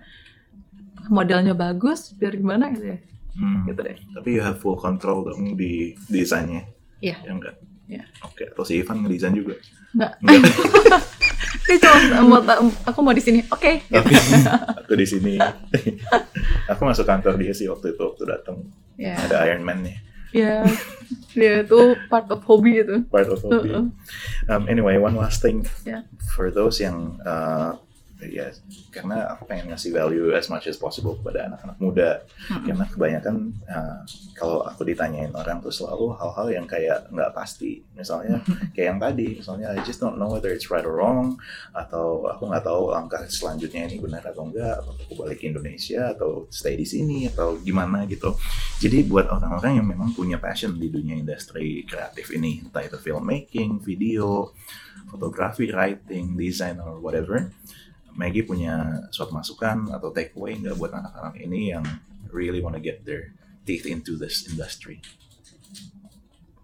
[1.10, 2.98] modelnya bagus, biar gimana gitu ya.
[3.34, 3.98] Hmm, Gitu deh.
[4.14, 6.70] Tapi you have full control dong di desainnya.
[7.00, 7.18] Iya.
[7.24, 7.56] Ya enggak?
[7.90, 8.04] Iya.
[8.22, 9.56] Oke, atau si Ivan ngedesain juga.
[9.96, 10.12] Nggak.
[10.22, 11.04] Enggak.
[11.70, 12.42] Dia cuma mau
[12.86, 13.46] aku mau di sini.
[13.50, 13.86] Oke.
[13.90, 14.10] Tapi
[14.82, 15.38] aku di sini.
[16.72, 18.58] aku masuk kantor dia sih waktu itu waktu datang.
[18.98, 19.18] Ya.
[19.18, 19.98] Ada Iron Man nih,
[20.34, 20.66] Ya.
[21.34, 23.06] Dia itu part of hobby itu.
[23.10, 23.70] part of hobby.
[23.70, 23.86] Uh-uh.
[24.50, 26.06] Um, anyway, one last thing Ya.
[26.34, 27.78] for those yang uh,
[28.20, 28.52] ya
[28.92, 32.10] karena aku pengen ngasih value as much as possible kepada anak-anak muda.
[32.52, 32.66] Mm-mm.
[32.68, 33.36] karena kebanyakan
[33.72, 34.04] uh,
[34.36, 37.80] kalau aku ditanyain orang tuh selalu hal-hal yang kayak nggak pasti.
[37.96, 38.44] Misalnya
[38.76, 41.40] kayak yang tadi misalnya I just don't know whether it's right or wrong
[41.72, 46.12] atau aku nggak tahu langkah selanjutnya ini benar atau enggak atau aku balik ke Indonesia
[46.12, 48.36] atau stay di sini atau gimana gitu.
[48.84, 53.80] Jadi buat orang-orang yang memang punya passion di dunia industri kreatif ini entah itu filmmaking
[53.80, 54.52] video
[55.10, 57.50] fotografi writing design or whatever
[58.20, 58.76] Maggie punya
[59.10, 61.86] suatu masukan atau takeaway nggak buat anak-anak ini yang
[62.30, 63.32] really wanna get their
[63.64, 65.00] teeth into this industry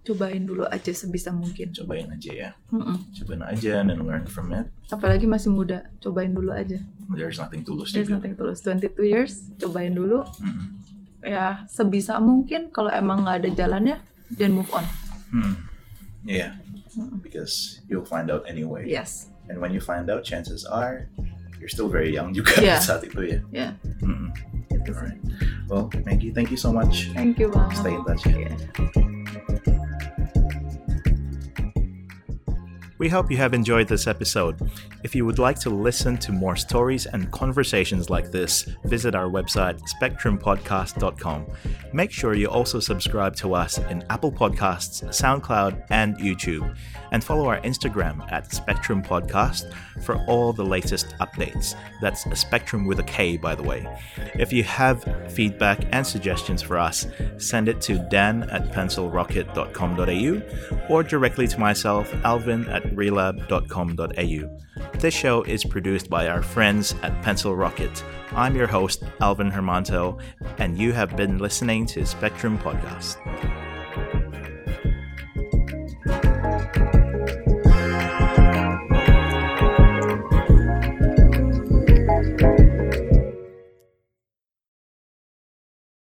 [0.06, 1.74] Cobain dulu aja sebisa mungkin.
[1.74, 3.10] cobain aja ya Mm-mm.
[3.18, 6.78] cobain aja and learn from it Apalagi masih muda, cobain dulu aja.
[7.18, 8.62] there's nothing to lose There's juga nothing to lose.
[8.62, 10.22] 22 years, cobain dulu.
[10.38, 10.66] Mm.
[11.26, 13.97] Ya, sebisa mungkin kalau emang nggak ada jalannya,
[14.30, 14.86] then move on.
[15.34, 15.58] Hmm.
[16.22, 16.53] yeah
[16.93, 17.18] Mm-mm.
[17.26, 19.34] because you'll find out anyway Yes.
[19.49, 21.10] and when you find out chances are
[21.60, 22.80] you're still very young juga Yeah.
[22.80, 23.68] saat itu ya Ya,
[24.03, 24.30] Mm.
[24.86, 24.91] sih.
[24.91, 25.20] Alright.
[25.66, 27.80] well Maggie thank you so much Thank you banget.
[27.82, 29.14] stay in touch ya Yeah.
[32.98, 34.72] We hope you have enjoyed this episode.
[35.04, 39.28] If you would like to listen to more stories and conversations like this, visit our
[39.28, 41.46] website, spectrumpodcast.com.
[41.91, 46.74] Make sure you also subscribe to us in Apple Podcasts, SoundCloud, and YouTube.
[47.12, 51.76] And follow our Instagram at Spectrum Podcast for all the latest updates.
[52.02, 53.86] That's a Spectrum with a K, by the way.
[54.36, 60.41] If you have feedback and suggestions for us, send it to dan at pencilrocket.com.au
[60.89, 65.00] or directly to myself, alvin at relab.com.au.
[65.00, 68.04] This show is produced by our friends at Pencil Rocket.
[68.32, 70.20] I'm your host, Alvin Hermanto,
[70.58, 73.18] and you have been listening to Spectrum Podcast.